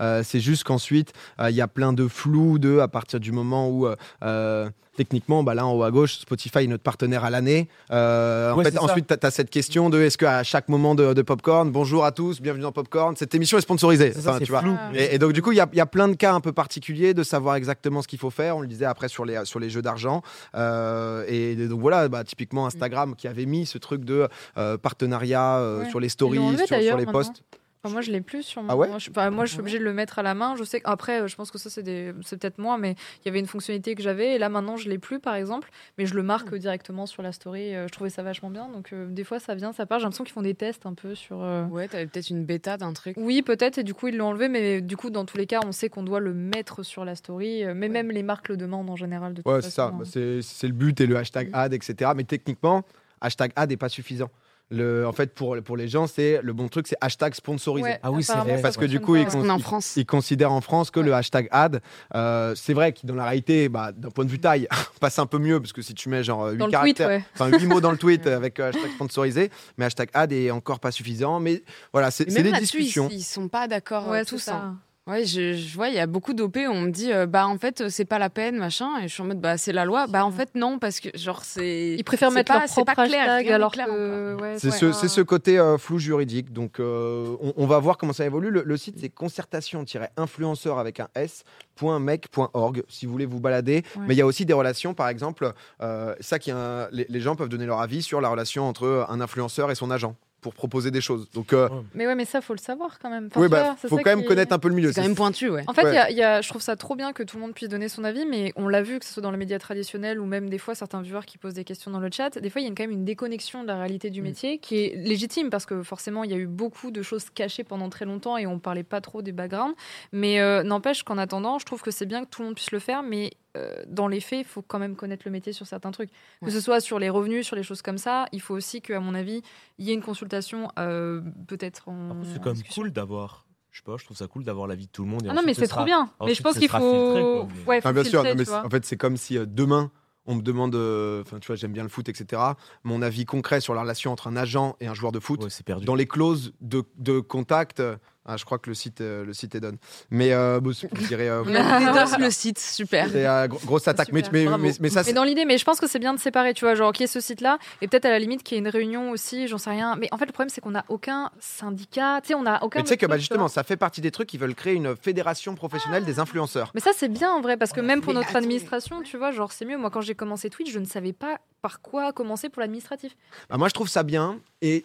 Euh, 0.00 0.22
c'est 0.24 0.40
juste 0.40 0.64
qu'ensuite 0.64 1.12
euh, 1.40 1.50
il 1.50 1.56
y 1.56 1.60
a 1.60 1.68
plein 1.68 1.92
de 1.92 2.06
flou 2.08 2.58
de 2.58 2.78
à 2.78 2.88
partir 2.88 3.20
du 3.20 3.32
moment 3.32 3.68
où 3.68 3.86
euh, 3.86 3.96
euh, 4.22 4.68
techniquement, 4.96 5.42
bah, 5.42 5.54
là 5.54 5.66
en 5.66 5.72
haut 5.72 5.82
à 5.82 5.90
gauche, 5.90 6.18
Spotify 6.18 6.58
est 6.58 6.66
notre 6.66 6.82
partenaire 6.82 7.24
à 7.24 7.30
l'année. 7.30 7.68
Euh, 7.90 8.52
en 8.52 8.62
fait, 8.62 8.78
ensuite, 8.78 9.06
tu 9.06 9.26
as, 9.26 9.30
cette 9.30 9.50
question 9.50 9.90
de 9.90 10.00
est-ce 10.00 10.18
qu'à 10.18 10.42
chaque 10.42 10.68
moment 10.68 10.94
de, 10.94 11.14
de 11.14 11.22
Popcorn, 11.22 11.70
bonjour 11.70 12.04
à 12.04 12.12
tous, 12.12 12.40
bienvenue 12.40 12.62
dans 12.62 12.72
Popcorn, 12.72 13.16
cette 13.16 13.34
émission 13.34 13.58
est 13.58 13.62
sponsorisée. 13.62 14.12
Enfin, 14.18 14.38
tu 14.38 14.50
vois. 14.50 14.62
Et, 14.94 15.14
et 15.14 15.18
donc 15.18 15.32
du 15.32 15.42
coup, 15.42 15.52
il 15.52 15.56
y 15.56 15.60
a, 15.60 15.68
il 15.72 15.78
y 15.78 15.80
a 15.80 15.86
plein 15.86 16.08
de 16.08 16.14
cas 16.14 16.34
un 16.34 16.40
peu 16.40 16.52
particuliers 16.52 17.14
de 17.14 17.22
savoir 17.22 17.54
exactement 17.54 18.02
ce 18.02 18.08
qu'il 18.08 18.18
faut 18.18 18.30
faire. 18.30 18.56
On 18.56 18.60
le 18.60 18.68
disait 18.68 18.84
après 18.84 19.08
sur 19.08 19.24
les, 19.24 19.44
sur 19.44 19.58
les 19.60 19.70
jeux 19.70 19.82
d'argent. 19.82 20.22
Euh, 20.54 21.24
et 21.28 21.54
donc 21.56 21.80
voilà, 21.80 22.08
bah, 22.08 22.24
typiquement 22.24 22.66
Instagram 22.66 23.14
qui 23.16 23.28
avait 23.28 23.46
mis 23.46 23.66
ce 23.66 23.78
truc 23.78 24.04
de 24.04 24.28
euh, 24.58 24.76
partenariat 24.76 25.30
Ouais. 25.40 25.88
sur 25.90 26.00
les 26.00 26.08
stories, 26.08 26.56
sur, 26.66 26.96
les 26.96 27.06
posts. 27.06 27.42
Enfin, 27.82 27.92
moi, 27.94 28.02
je 28.02 28.10
l'ai 28.12 28.20
plus 28.20 28.42
sur 28.42 28.62
mon. 28.62 28.68
Ah 28.68 28.76
ouais 28.76 28.88
je- 28.98 29.08
enfin, 29.10 29.30
moi, 29.30 29.46
je 29.46 29.52
suis 29.52 29.60
obligée 29.60 29.78
de 29.78 29.84
le 29.84 29.94
mettre 29.94 30.18
à 30.18 30.22
la 30.22 30.34
main. 30.34 30.54
Je 30.54 30.64
sais 30.64 30.80
qu'après, 30.82 31.22
euh, 31.22 31.28
je 31.28 31.34
pense 31.36 31.50
que 31.50 31.56
ça, 31.56 31.70
c'est 31.70 31.82
des... 31.82 32.12
c'est 32.26 32.38
peut-être 32.38 32.58
moi, 32.58 32.76
mais 32.76 32.94
il 33.22 33.26
y 33.26 33.28
avait 33.30 33.38
une 33.40 33.46
fonctionnalité 33.46 33.94
que 33.94 34.02
j'avais. 34.02 34.34
Et 34.34 34.38
là, 34.38 34.50
maintenant, 34.50 34.76
je 34.76 34.90
l'ai 34.90 34.98
plus, 34.98 35.18
par 35.18 35.34
exemple. 35.34 35.70
Mais 35.96 36.04
je 36.04 36.12
le 36.14 36.22
marque 36.22 36.54
directement 36.54 37.06
sur 37.06 37.22
la 37.22 37.32
story. 37.32 37.74
Euh, 37.74 37.86
Je 37.88 37.92
trouvais 37.92 38.10
ça 38.10 38.22
vachement 38.22 38.50
bien. 38.50 38.68
Donc, 38.68 38.92
euh, 38.92 39.06
des 39.08 39.24
fois, 39.24 39.40
ça 39.40 39.54
vient, 39.54 39.72
ça 39.72 39.86
part. 39.86 39.98
J'ai 39.98 40.02
l'impression 40.04 40.24
qu'ils 40.24 40.34
font 40.34 40.42
des 40.42 40.54
tests 40.54 40.84
un 40.84 40.92
peu 40.92 41.14
sur. 41.14 41.42
euh, 41.42 41.64
Ouais, 41.68 41.88
t'avais 41.88 42.06
peut-être 42.06 42.28
une 42.28 42.44
bêta 42.44 42.76
d'un 42.76 42.92
truc. 42.92 43.16
Oui, 43.18 43.40
peut-être, 43.40 43.78
et 43.78 43.82
du 43.82 43.94
coup, 43.94 44.08
ils 44.08 44.16
l'ont 44.18 44.26
enlevé, 44.28 44.48
mais 44.50 44.82
du 44.82 44.98
coup, 44.98 45.08
dans 45.08 45.24
tous 45.24 45.38
les 45.38 45.46
cas, 45.46 45.60
on 45.64 45.72
sait 45.72 45.88
qu'on 45.88 46.02
doit 46.02 46.20
le 46.20 46.34
mettre 46.34 46.82
sur 46.82 47.06
la 47.06 47.14
story, 47.14 47.64
mais 47.74 47.88
même 47.88 48.10
les 48.10 48.22
marques 48.22 48.50
le 48.50 48.58
demandent 48.58 48.90
en 48.90 48.96
général. 48.96 49.32
De 49.32 49.40
toute 49.40 49.50
Ouais, 49.50 49.62
c'est 49.62 49.70
ça. 49.70 49.84
façon, 49.86 49.96
Bah, 49.96 50.04
hein. 50.06 50.10
c'est 50.12 50.42
c'est 50.42 50.66
le 50.66 50.74
but 50.74 51.00
et 51.00 51.06
le 51.06 51.16
hashtag 51.16 51.48
Mm. 51.48 51.54
ad, 51.54 51.72
etc. 51.72 52.10
Mais 52.14 52.24
techniquement, 52.24 52.82
hashtag 53.22 53.52
ad 53.56 53.70
n'est 53.70 53.78
pas 53.78 53.88
suffisant. 53.88 54.28
Le, 54.70 55.06
en 55.06 55.12
fait, 55.12 55.34
pour, 55.34 55.56
pour 55.62 55.76
les 55.76 55.88
gens, 55.88 56.06
c'est 56.06 56.40
le 56.42 56.52
bon 56.52 56.68
truc, 56.68 56.86
c'est 56.86 56.96
hashtag 57.00 57.34
sponsorisé. 57.34 57.88
Ouais, 57.88 58.00
Ah 58.02 58.12
oui, 58.12 58.22
c'est 58.22 58.36
vrai. 58.36 58.62
Parce 58.62 58.76
que 58.76 58.84
du 58.84 59.00
coup, 59.00 59.16
ils 59.16 59.26
France. 59.58 59.96
Ils 59.96 60.06
considèrent 60.06 60.52
en 60.52 60.60
France 60.60 60.90
que 60.92 61.00
le 61.00 61.12
hashtag 61.12 61.48
ad, 61.50 61.80
euh, 62.14 62.54
c'est 62.54 62.72
vrai 62.74 62.92
qu'il 62.92 63.08
dans 63.08 63.16
la 63.16 63.24
réalité, 63.24 63.68
bah, 63.68 63.90
d'un 63.92 64.10
point 64.10 64.24
de 64.24 64.30
vue 64.30 64.38
taille, 64.38 64.68
passe 65.00 65.18
un 65.18 65.26
peu 65.26 65.38
mieux 65.38 65.58
parce 65.60 65.72
que 65.72 65.82
si 65.82 65.94
tu 65.94 66.08
mets 66.08 66.22
genre 66.22 66.46
8 66.50 66.56
Dans 66.58 66.66
le 66.66 66.72
tweet, 66.72 66.96
caractères, 66.98 67.08
ouais. 67.08 67.24
enfin 67.34 67.48
8 67.48 67.66
mots 67.66 67.80
dans 67.80 67.90
le 67.90 67.98
tweet 67.98 68.26
avec 68.26 68.60
euh, 68.60 68.68
hashtag 68.68 68.90
sponsorisé, 68.92 69.50
mais 69.76 69.86
hashtag 69.86 70.08
ad 70.14 70.32
est 70.32 70.50
encore 70.50 70.78
pas 70.78 70.92
suffisant. 70.92 71.40
Mais 71.40 71.62
voilà, 71.92 72.10
c'est 72.10 72.26
des 72.26 72.42
là-dessus, 72.42 72.78
discussions. 72.78 73.08
Ils, 73.10 73.18
ils 73.18 73.22
sont 73.22 73.48
pas 73.48 73.66
d'accord 73.66 74.12
euh, 74.12 74.22
tous. 74.24 74.38
ça. 74.38 74.56
hein. 74.56 74.78
Ouais, 75.10 75.24
je, 75.24 75.54
je 75.54 75.74
vois, 75.74 75.88
il 75.88 75.94
y 75.94 75.98
a 75.98 76.06
beaucoup 76.06 76.34
d'OP 76.34 76.56
où 76.56 76.70
on 76.70 76.82
me 76.82 76.90
dit, 76.90 77.12
euh, 77.12 77.26
bah 77.26 77.46
en 77.48 77.58
fait, 77.58 77.88
c'est 77.88 78.04
pas 78.04 78.18
la 78.20 78.30
peine, 78.30 78.56
machin. 78.56 78.98
Et 79.02 79.08
je 79.08 79.12
suis 79.14 79.22
en 79.22 79.26
mode, 79.26 79.40
bah 79.40 79.58
c'est 79.58 79.72
la 79.72 79.84
loi. 79.84 80.06
Bah 80.06 80.24
en 80.24 80.30
fait, 80.30 80.50
non, 80.54 80.78
parce 80.78 81.00
que 81.00 81.08
genre, 81.18 81.42
c'est. 81.44 81.96
Ils 81.98 82.04
préfèrent 82.04 82.30
mettre 82.30 82.52
pas- 82.52 82.60
leur 82.60 82.68
c'est 82.68 82.84
pas 82.84 82.92
propre 82.94 83.08
clair, 83.08 83.22
hashtag 83.22 83.38
rien 83.40 83.48
n'est 83.48 83.54
alors 83.54 83.72
clair 83.72 83.86
que. 83.86 84.36
ouais, 84.40 84.54
C'est 84.58 84.68
ouais. 84.84 84.92
ce, 84.92 85.20
côté 85.20 85.58
euh, 85.58 85.78
flou 85.78 85.98
juridique. 85.98 86.52
Donc, 86.52 86.78
euh, 86.78 87.34
on, 87.40 87.52
on 87.56 87.66
va 87.66 87.78
voir 87.80 87.98
comment 87.98 88.12
ça 88.12 88.24
évolue. 88.24 88.50
Le, 88.50 88.62
le 88.64 88.76
site, 88.76 88.96
c'est 89.00 89.08
concertation-influenceur 89.08 90.78
avec 90.78 91.00
un 91.00 91.08
s.mec.org 91.16 92.82
si 92.88 93.06
vous 93.06 93.12
voulez 93.12 93.26
vous 93.26 93.40
balader. 93.40 93.82
Ouais. 93.96 94.04
Mais 94.06 94.14
il 94.14 94.18
y 94.18 94.22
a 94.22 94.26
aussi 94.26 94.46
des 94.46 94.52
relations, 94.52 94.94
par 94.94 95.08
exemple, 95.08 95.52
euh, 95.82 96.14
ça 96.20 96.38
qui 96.38 96.52
les, 96.92 97.06
les 97.08 97.20
gens 97.20 97.34
peuvent 97.36 97.48
donner 97.48 97.66
leur 97.66 97.80
avis 97.80 98.02
sur 98.02 98.20
la 98.20 98.28
relation 98.28 98.68
entre 98.68 99.06
un 99.08 99.20
influenceur 99.20 99.70
et 99.70 99.74
son 99.74 99.90
agent 99.90 100.14
pour 100.40 100.54
proposer 100.54 100.90
des 100.90 101.00
choses. 101.00 101.28
Donc, 101.32 101.52
euh, 101.52 101.68
Mais 101.94 102.06
ouais, 102.06 102.14
mais 102.14 102.24
ça, 102.24 102.40
faut 102.40 102.54
le 102.54 102.58
savoir 102.58 102.98
quand 102.98 103.10
même. 103.10 103.26
Enfin, 103.30 103.40
oui, 103.40 103.48
bah, 103.48 103.76
faut 103.76 103.96
quand 103.96 104.04
même 104.06 104.24
connaître 104.24 104.52
un 104.54 104.58
peu 104.58 104.68
le 104.68 104.74
milieu. 104.74 104.92
C'est 104.92 105.00
quand 105.00 105.06
même 105.06 105.14
pointu, 105.16 105.50
ouais. 105.50 105.64
En 105.66 105.72
fait, 105.74 105.82
il 105.82 105.86
Ouais. 105.86 105.94
y 105.94 105.98
a- 105.98 106.10
il 106.10 106.16
y 106.16 106.22
a- 106.22 106.40
je 106.40 106.48
trouve 106.48 106.62
ça 106.62 106.76
trop 106.76 106.96
bien 106.96 107.12
que 107.12 107.22
tout 107.22 107.36
le 107.36 107.42
monde 107.42 107.52
puisse 107.54 107.68
donner 107.68 107.88
son 107.88 108.04
avis, 108.04 108.24
mais 108.26 108.52
on 108.56 108.68
l'a 108.68 108.82
vu, 108.82 108.98
que 108.98 109.04
ce 109.04 109.12
soit 109.12 109.22
dans 109.22 109.30
les 109.30 109.36
médias 109.36 109.58
traditionnels 109.58 110.18
ou 110.20 110.24
même 110.26 110.48
des 110.48 110.58
fois 110.58 110.74
certains 110.74 111.02
viewers 111.02 111.24
qui 111.26 111.38
posent 111.38 111.54
des 111.54 111.64
questions 111.64 111.90
dans 111.90 112.00
le 112.00 112.08
chat. 112.10 112.38
Des 112.38 112.50
fois, 112.50 112.60
il 112.60 112.64
y 112.68 112.70
a 112.70 112.74
quand 112.74 112.82
même 112.82 112.90
une 112.90 113.04
déconnexion 113.04 113.62
de 113.62 113.68
la 113.68 113.76
réalité 113.78 114.10
du 114.10 114.20
Mm. 114.20 114.24
métier 114.24 114.58
qui 114.58 114.78
est 114.84 114.96
légitime 114.96 115.50
parce 115.50 115.66
que 115.66 115.82
forcément, 115.82 116.24
il 116.24 116.30
y 116.30 116.34
a 116.34 116.38
eu 116.38 116.46
beaucoup 116.46 116.90
de 116.90 117.02
choses 117.02 117.28
cachées 117.30 117.64
pendant 117.64 117.88
très 117.90 118.04
longtemps 118.04 118.36
et 118.36 118.46
on 118.46 118.58
parlait 118.58 118.82
pas 118.82 119.00
trop 119.00 119.22
des 119.22 119.32
backgrounds. 119.32 119.74
Mais 120.12 120.40
euh, 120.40 120.62
n'empêche 120.62 121.02
qu'en 121.02 121.18
attendant, 121.18 121.58
je 121.58 121.66
trouve 121.66 121.82
que 121.82 121.90
c'est 121.90 122.06
bien 122.06 122.24
que 122.24 122.30
tout 122.30 122.42
le 122.42 122.46
monde 122.46 122.54
puisse 122.56 122.70
le 122.72 122.78
faire, 122.78 123.02
mais 123.02 123.30
euh, 123.56 123.82
dans 123.88 124.06
les 124.08 124.20
faits, 124.20 124.40
il 124.40 124.44
faut 124.44 124.62
quand 124.62 124.78
même 124.78 124.96
connaître 124.96 125.22
le 125.26 125.30
métier 125.30 125.52
sur 125.52 125.66
certains 125.66 125.90
trucs. 125.90 126.10
Que 126.44 126.50
ce 126.50 126.60
soit 126.60 126.80
sur 126.80 126.98
les 126.98 127.10
revenus, 127.10 127.46
sur 127.46 127.56
les 127.56 127.62
choses 127.62 127.82
comme 127.82 127.98
ça, 127.98 128.26
il 128.32 128.40
faut 128.40 128.54
aussi 128.54 128.80
qu'à 128.80 129.00
mon 129.00 129.14
avis, 129.14 129.42
il 129.78 129.86
y 129.86 129.90
ait 129.90 129.94
une 129.94 130.02
consultation 130.02 130.70
euh, 130.78 131.20
peut-être 131.48 131.88
en. 131.88 132.22
C'est 132.24 132.40
quand 132.42 132.54
même 132.54 132.62
cool 132.74 132.90
d'avoir. 132.92 133.46
Je 133.72 133.78
sais 133.78 133.84
pas, 133.84 133.96
je 133.98 134.04
trouve 134.04 134.16
ça 134.16 134.26
cool 134.26 134.42
d'avoir 134.44 134.66
l'avis 134.66 134.86
de 134.86 134.90
tout 134.92 135.04
le 135.04 135.08
monde. 135.10 135.24
et 135.24 135.28
Ah 135.30 135.34
non, 135.34 135.42
mais 135.46 135.54
ce 135.54 135.60
c'est 135.60 135.66
sera- 135.66 135.76
trop 135.82 135.84
bien. 135.86 136.10
Mais 136.24 136.34
je 136.34 136.42
pense 136.42 136.58
qu'il 136.58 136.68
faut. 136.68 136.78
filtré, 136.78 137.22
quoi, 137.22 137.46
mais- 137.54 137.64
Ouais, 137.68 137.80
Ah, 137.84 137.92
bien 137.92 138.02
sûr, 138.04 138.24
non, 138.24 138.34
mais 138.36 138.50
en 138.50 138.68
fait, 138.70 138.84
c'est 138.84 138.96
comme 138.96 139.16
si 139.16 139.38
euh, 139.38 139.46
demain, 139.46 139.92
on 140.26 140.34
me 140.34 140.42
demande, 140.42 140.74
euh, 140.74 141.22
enfin, 141.22 141.38
tu 141.38 141.46
vois, 141.46 141.56
j'aime 141.56 141.72
bien 141.72 141.84
le 141.84 141.88
foot, 141.88 142.08
etc. 142.08 142.42
Mon 142.84 143.00
avis 143.00 143.24
concret 143.24 143.60
sur 143.60 143.74
la 143.74 143.82
relation 143.82 144.10
entre 144.12 144.26
un 144.26 144.36
agent 144.36 144.76
et 144.80 144.86
un 144.88 144.94
joueur 144.94 145.12
de 145.12 145.20
foot. 145.20 145.42
Ouais, 145.44 145.50
c'est 145.50 145.64
perdu. 145.64 145.86
Dans 145.86 145.94
les 145.94 146.06
clauses 146.06 146.52
de, 146.60 146.82
de 146.98 147.20
contact, 147.20 147.78
euh, 147.80 147.96
ah, 148.26 148.36
je 148.36 148.44
crois 148.44 148.58
que 148.58 148.68
le 148.70 148.74
site, 148.74 149.00
euh, 149.00 149.24
le 149.24 149.32
site 149.32 149.54
est 149.54 149.60
donne. 149.60 149.78
Mais 150.10 150.32
euh, 150.32 150.60
bon, 150.60 150.72
je 150.72 151.06
dirais, 151.08 151.28
euh, 151.28 151.42
On 151.46 151.54
a 151.54 152.04
DDoS 152.04 152.18
le 152.18 152.30
site, 152.30 152.58
super. 152.58 153.08
c'est 153.10 153.26
euh, 153.26 153.48
gro- 153.48 153.58
grosse 153.64 153.88
attaque. 153.88 154.12
Mais, 154.12 154.22
Super, 154.22 154.58
mais, 154.58 154.68
mais, 154.68 154.74
mais 154.80 154.88
ça, 154.90 155.00
Mais 155.00 155.04
c'est- 155.04 155.12
dans 155.14 155.24
l'idée, 155.24 155.44
mais 155.46 155.56
je 155.58 155.64
pense 155.64 155.80
que 155.80 155.86
c'est 155.88 155.98
bien 155.98 156.12
de 156.14 156.20
séparer, 156.20 156.52
tu 156.54 156.64
vois, 156.64 156.74
genre 156.74 156.92
qu'il 156.92 157.02
y 157.02 157.04
ait 157.04 157.06
ce 157.08 157.20
site-là, 157.20 157.58
et 157.80 157.88
peut-être 157.88 158.04
à 158.04 158.10
la 158.10 158.18
limite 158.18 158.42
qu'il 158.42 158.56
y 158.56 158.58
ait 158.58 158.60
une 158.62 158.68
réunion 158.68 159.10
aussi, 159.10 159.48
j'en 159.48 159.58
sais 159.58 159.70
rien. 159.70 159.96
Mais 159.96 160.08
en 160.12 160.18
fait, 160.18 160.26
le 160.26 160.32
problème, 160.32 160.50
c'est 160.50 160.60
qu'on 160.60 160.70
n'a 160.72 160.84
aucun 160.88 161.30
syndicat, 161.40 162.20
tu 162.22 162.28
sais, 162.28 162.34
on 162.34 162.42
n'a 162.42 162.62
aucun. 162.62 162.80
mais 162.80 162.84
tu 162.84 162.88
sais 162.90 162.96
que 162.96 163.06
bah, 163.06 163.16
justement, 163.18 163.48
ça 163.48 163.62
fait 163.64 163.76
partie 163.76 164.00
des 164.00 164.10
trucs 164.10 164.28
qui 164.28 164.38
veulent 164.38 164.54
créer 164.54 164.74
une 164.74 164.96
fédération 164.96 165.54
professionnelle 165.54 166.04
des 166.04 166.18
influenceurs. 166.18 166.70
Mais 166.74 166.80
ça, 166.80 166.90
c'est 166.94 167.08
bien 167.08 167.30
en 167.32 167.40
vrai, 167.40 167.56
parce 167.56 167.72
que 167.72 167.80
même 167.80 168.00
pour 168.02 168.12
notre 168.14 168.36
administration, 168.36 169.02
tu 169.02 169.16
vois, 169.16 169.30
genre 169.32 169.52
c'est 169.52 169.64
mieux. 169.64 169.78
Moi, 169.78 169.90
quand 169.90 170.00
j'ai 170.02 170.14
commencé 170.14 170.50
Twitch, 170.50 170.70
je 170.72 170.78
ne 170.78 170.84
savais 170.84 171.12
pas 171.12 171.38
par 171.62 171.80
quoi 171.80 172.12
commencer 172.12 172.48
pour 172.48 172.60
l'administratif. 172.60 173.16
Bah, 173.48 173.56
moi, 173.56 173.68
je 173.68 173.74
trouve 173.74 173.88
ça 173.88 174.02
bien. 174.02 174.38
Et 174.62 174.84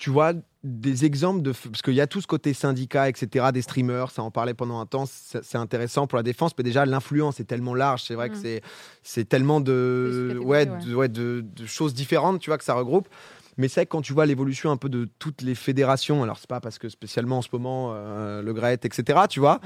tu 0.00 0.08
vois, 0.08 0.32
des 0.64 1.04
exemples 1.04 1.42
de. 1.42 1.52
Parce 1.52 1.82
qu'il 1.82 1.92
y 1.94 2.00
a 2.00 2.06
tout 2.06 2.22
ce 2.22 2.26
côté 2.26 2.54
syndicat, 2.54 3.08
etc., 3.10 3.46
des 3.52 3.60
streamers, 3.60 4.10
ça 4.10 4.22
en 4.22 4.30
parlait 4.30 4.54
pendant 4.54 4.80
un 4.80 4.86
temps, 4.86 5.04
c'est 5.06 5.56
intéressant 5.58 6.06
pour 6.06 6.16
la 6.16 6.22
défense. 6.22 6.52
Mais 6.56 6.64
déjà, 6.64 6.86
l'influence 6.86 7.38
est 7.38 7.44
tellement 7.44 7.74
large, 7.74 8.02
c'est 8.04 8.14
vrai 8.14 8.30
que 8.30 8.36
Mm. 8.36 8.60
c'est- 9.02 9.24
tellement 9.28 9.60
de, 9.60 10.32
ouais, 10.42 10.64
de, 10.66 10.94
ouais, 10.94 11.08
de, 11.08 11.44
de 11.54 11.66
choses 11.66 11.92
différentes, 11.92 12.40
tu 12.40 12.48
vois, 12.48 12.56
que 12.56 12.64
ça 12.64 12.72
regroupe. 12.74 13.08
Mais 13.58 13.68
c'est 13.68 13.80
vrai 13.80 13.86
que 13.86 13.90
quand 13.90 14.00
tu 14.00 14.14
vois 14.14 14.24
l'évolution 14.24 14.70
un 14.70 14.78
peu 14.78 14.88
de 14.88 15.06
toutes 15.18 15.42
les 15.42 15.54
fédérations, 15.54 16.22
alors 16.22 16.38
c'est 16.38 16.48
pas 16.48 16.60
parce 16.60 16.78
que 16.78 16.88
spécialement 16.88 17.38
en 17.38 17.42
ce 17.42 17.48
moment, 17.52 17.92
euh, 17.94 18.40
le 18.40 18.54
GRET, 18.54 18.78
etc., 18.84 19.26
tu 19.28 19.38
vois, 19.40 19.60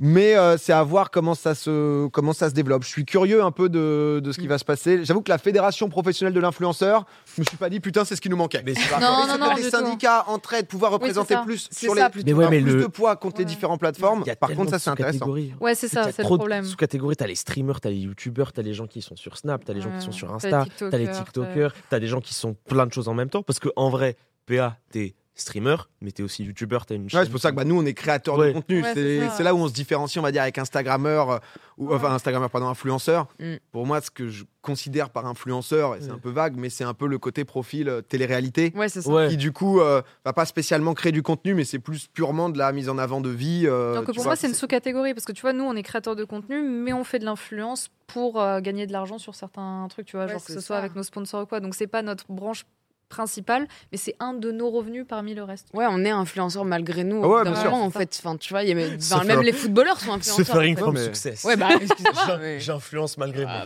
mais 0.00 0.36
euh, 0.36 0.56
c'est 0.56 0.72
à 0.72 0.82
voir 0.82 1.10
comment 1.10 1.34
ça, 1.34 1.54
se, 1.54 2.08
comment 2.08 2.32
ça 2.32 2.48
se 2.50 2.54
développe. 2.54 2.82
Je 2.82 2.88
suis 2.88 3.04
curieux 3.04 3.42
un 3.44 3.52
peu 3.52 3.68
de, 3.68 4.20
de 4.22 4.32
ce 4.32 4.38
qui 4.38 4.46
Mm. 4.46 4.48
va 4.48 4.58
se 4.58 4.64
passer. 4.64 5.04
J'avoue 5.04 5.22
que 5.22 5.30
la 5.30 5.38
fédération 5.38 5.88
professionnelle 5.88 6.34
de 6.34 6.40
l'influenceur, 6.40 7.06
je 7.36 7.40
me 7.42 7.46
suis 7.46 7.56
pas 7.56 7.70
dit 7.70 7.78
putain, 7.80 8.04
c'est 8.04 8.16
ce 8.16 8.20
qui 8.20 8.28
nous 8.28 8.36
manquait. 8.36 8.62
Mais 8.66 8.74
c'est 8.74 8.88
vois, 8.88 8.98
Non, 8.98 9.26
non, 9.28 9.38
non, 9.38 9.54
tout. 9.54 9.62
syndicats, 9.62 10.24
entraide, 10.28 10.66
pouvoir 10.66 10.90
c'est 10.90 10.94
représenter 10.94 11.36
plus 11.44 11.68
sur 11.70 11.94
ça, 11.94 12.10
les. 12.14 12.22
Mais 12.24 12.32
ouais, 12.32 12.44
avoir 12.44 12.50
mais 12.50 12.60
plus 12.60 12.74
le- 12.76 12.82
de 12.82 12.86
poids 12.88 13.14
contre 13.16 13.38
les 13.38 13.44
différentes 13.44 13.80
plateformes. 13.80 14.24
Par 14.40 14.50
contre, 14.54 14.70
ça 14.70 14.78
c'est 14.78 14.90
intéressant. 14.90 15.28
Ouais, 15.60 15.74
c'est 15.74 15.88
ça, 15.88 16.10
c'est 16.12 16.22
le 16.22 16.28
problème. 16.28 16.64
Sous-catégories, 16.64 17.16
t'as 17.16 17.26
les 17.26 17.34
streamers, 17.36 17.80
t'as 17.80 17.90
les 17.90 17.98
youtubeurs, 17.98 18.52
t'as 18.52 18.62
les 18.62 18.74
gens 18.74 18.86
qui 18.86 19.00
sont 19.02 19.16
sur 19.16 19.36
Snap, 19.36 19.64
t'as 19.64 19.72
les 19.74 19.80
gens 19.80 19.90
qui 19.96 20.04
sont 20.04 20.12
sur 20.12 20.32
Insta, 20.34 20.64
les 20.80 20.90
t'as 20.90 20.98
les 20.98 21.04
TikTokers, 21.06 21.24
TikTokers, 21.24 21.74
t'as 21.90 22.00
des 22.00 22.06
gens 22.08 22.20
qui 22.20 22.34
sont 22.34 22.54
plein 22.68 22.86
de 22.86 22.92
choses 22.92 23.08
en 23.08 23.14
même 23.14 23.30
temps. 23.30 23.42
Parce 23.42 23.58
que 23.60 23.68
en 23.76 23.90
vrai, 23.90 24.16
PA, 24.46 24.76
t'es 24.90 25.14
streamer, 25.36 25.76
mais 26.00 26.12
t'es 26.12 26.22
aussi 26.22 26.44
youtubeur, 26.44 26.86
t'as 26.86 26.94
une 26.94 27.08
chaîne. 27.10 27.20
Ouais, 27.20 27.24
c'est 27.26 27.30
pour 27.32 27.40
ça 27.40 27.50
que 27.50 27.56
bah, 27.56 27.64
nous 27.64 27.76
on 27.76 27.84
est 27.84 27.94
créateurs 27.94 28.38
Ouais. 28.38 28.48
de 28.48 28.52
contenu. 28.52 28.82
Ouais, 28.82 28.92
c'est 28.94 29.20
c'est 29.20 29.26
ça. 29.28 29.34
c'est 29.36 29.42
là 29.42 29.54
où 29.54 29.58
on 29.58 29.68
se 29.68 29.72
différencie, 29.72 30.18
on 30.18 30.22
va 30.22 30.30
dire, 30.32 30.42
avec 30.42 30.58
Instagrammeur 30.58 31.30
euh, 31.30 31.38
ou 31.76 31.92
enfin 31.92 32.12
Instagrammeur, 32.12 32.50
pardon, 32.50 32.68
influenceur. 32.68 33.26
Mm. 33.40 33.54
Pour 33.72 33.86
moi, 33.86 34.00
ce 34.00 34.10
que 34.10 34.28
je 34.28 34.44
considère 34.62 35.10
par 35.10 35.26
influenceur, 35.26 35.96
et 35.96 36.00
c'est 36.00 36.06
Ouais. 36.06 36.12
un 36.12 36.18
peu 36.18 36.30
vague, 36.30 36.54
mais 36.56 36.70
c'est 36.70 36.84
un 36.84 36.94
peu 36.94 37.06
le 37.06 37.18
côté 37.18 37.44
profil 37.44 37.88
euh, 37.88 38.00
télé-réalité. 38.00 38.72
Ouais, 38.76 38.88
c'est 38.88 39.02
ça. 39.02 39.10
Ouais. 39.10 39.28
Qui 39.28 39.36
du 39.36 39.52
coup 39.52 39.80
euh, 39.80 40.02
va 40.24 40.32
pas 40.32 40.46
spécialement 40.46 40.94
créer 40.94 41.12
du 41.12 41.22
contenu, 41.22 41.54
mais 41.54 41.64
c'est 41.64 41.78
plus 41.80 42.06
purement 42.06 42.48
de 42.48 42.56
la 42.58 42.72
mise 42.72 42.88
en 42.88 42.96
avant 42.98 43.20
de 43.20 43.28
vie. 43.30 43.64
euh, 43.66 43.94
Donc 43.96 44.06
tu 44.06 44.12
pour 44.12 44.22
vois, 44.22 44.24
moi, 44.32 44.36
c'est 44.36 44.46
une 44.48 44.54
sous-catégorie 44.54 45.14
parce 45.14 45.26
que 45.26 45.32
tu 45.32 45.42
vois, 45.42 45.52
nous, 45.52 45.64
on 45.64 45.74
est 45.74 45.82
créateurs 45.82 46.16
de 46.16 46.24
contenu, 46.24 46.62
mais 46.62 46.92
on 46.92 47.02
fait 47.04 47.18
de 47.18 47.24
l'influence 47.24 47.90
pour 48.06 48.40
euh, 48.40 48.60
gagner 48.60 48.86
de 48.86 48.92
l'argent 48.92 49.18
sur 49.18 49.34
certains 49.34 49.86
trucs, 49.90 50.06
tu 50.06 50.16
vois, 50.16 50.26
Ouais, 50.26 50.32
genre 50.32 50.44
que 50.44 50.52
ce 50.52 50.60
soit 50.60 50.76
avec 50.76 50.94
nos 50.94 51.02
sponsors 51.02 51.42
ou 51.42 51.46
quoi. 51.46 51.58
Donc 51.60 51.74
c'est 51.74 51.86
pas 51.86 52.02
notre 52.02 52.24
branche 52.30 52.64
principal, 53.08 53.66
mais 53.92 53.98
c'est 53.98 54.14
un 54.20 54.34
de 54.34 54.50
nos 54.52 54.70
revenus 54.70 55.04
parmi 55.08 55.34
le 55.34 55.42
reste. 55.44 55.68
Ouais, 55.74 55.84
on 55.88 56.04
est 56.04 56.10
influenceur 56.10 56.64
malgré 56.64 57.04
nous. 57.04 57.22
Ah 57.22 57.28
ouais, 57.28 57.42
bien 57.44 57.54
sûr. 57.54 57.70
moment, 57.70 57.84
en 57.84 57.90
fait, 57.90 58.18
enfin, 58.24 58.36
tu 58.36 58.50
vois, 58.52 58.62
y 58.64 58.72
a- 58.72 58.74
même 58.74 59.00
faire- 59.00 59.42
les 59.42 59.52
footballeurs 59.52 59.98
sont 60.00 60.06
Se 60.06 60.30
influenceurs. 60.30 60.46
faire 60.46 60.60
une 60.62 60.72
en 60.72 60.76
fait. 60.76 60.80
forme 60.82 60.94
mais- 60.94 61.04
succès. 61.04 61.34
Ouais, 61.44 61.56
bah, 61.56 61.68
mais- 62.40 62.60
J'influence 62.60 63.18
malgré 63.18 63.44
moi. 63.44 63.64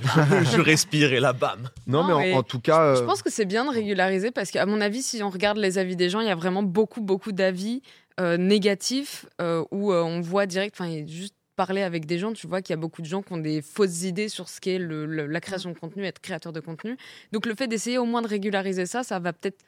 je 0.53 0.61
respire 0.61 1.13
et 1.13 1.21
là, 1.21 1.33
bam. 1.33 1.69
Non, 1.87 2.03
Non, 2.03 2.07
mais 2.09 2.13
en- 2.13 2.19
mais 2.21 2.35
en, 2.35 2.43
tout 2.43 2.61
cas. 2.61 2.95
Je 2.97 3.03
euh, 3.03 3.07
pense 3.07 3.23
que 3.23 3.31
c'est 3.31 3.45
bien 3.47 3.65
de 3.65 3.71
régulariser 3.71 4.31
parce 4.31 4.51
qu'à 4.51 4.67
mon 4.67 4.81
avis, 4.81 5.03
si 5.03 5.23
on 5.23 5.31
regarde 5.31 5.59
les 5.59 5.79
avis 5.79 5.97
des 5.97 6.09
gens, 6.11 6.21
il 6.21 6.27
y 6.27 6.31
a 6.31 6.35
vraiment 6.37 6.63
beaucoup, 6.63 7.01
beaucoup 7.01 7.33
d'avis 7.33 7.83
euh, 8.21 8.37
négatifs 8.37 9.27
euh, 9.41 9.65
où 9.71 9.93
euh, 9.93 10.03
on 10.03 10.21
voit 10.21 10.47
direct, 10.47 10.75
enfin, 10.79 10.91
juste 11.07 11.35
parler 11.59 11.83
avec 11.83 12.07
des 12.07 12.19
gens, 12.19 12.33
tu 12.33 12.47
vois 12.47 12.63
qu'il 12.63 12.73
y 12.73 12.79
a 12.79 12.81
beaucoup 12.81 13.03
de 13.03 13.07
gens 13.09 13.21
qui 13.21 13.33
ont 13.33 13.39
des 13.39 13.63
fausses 13.63 14.05
idées 14.05 14.29
sur 14.29 14.49
ce 14.49 14.61
qu'est 14.61 14.79
la 14.79 15.41
création 15.41 15.71
de 15.73 15.77
contenu, 15.77 16.05
être 16.05 16.21
créateur 16.21 16.53
de 16.53 16.61
contenu. 16.61 16.97
Donc 17.33 17.47
le 17.47 17.55
fait 17.57 17.67
d'essayer 17.67 17.99
au 17.99 18.05
moins 18.05 18.23
de 18.23 18.29
régulariser 18.29 18.87
ça, 18.87 19.03
ça 19.03 19.19
va 19.19 19.33
peut-être 19.33 19.59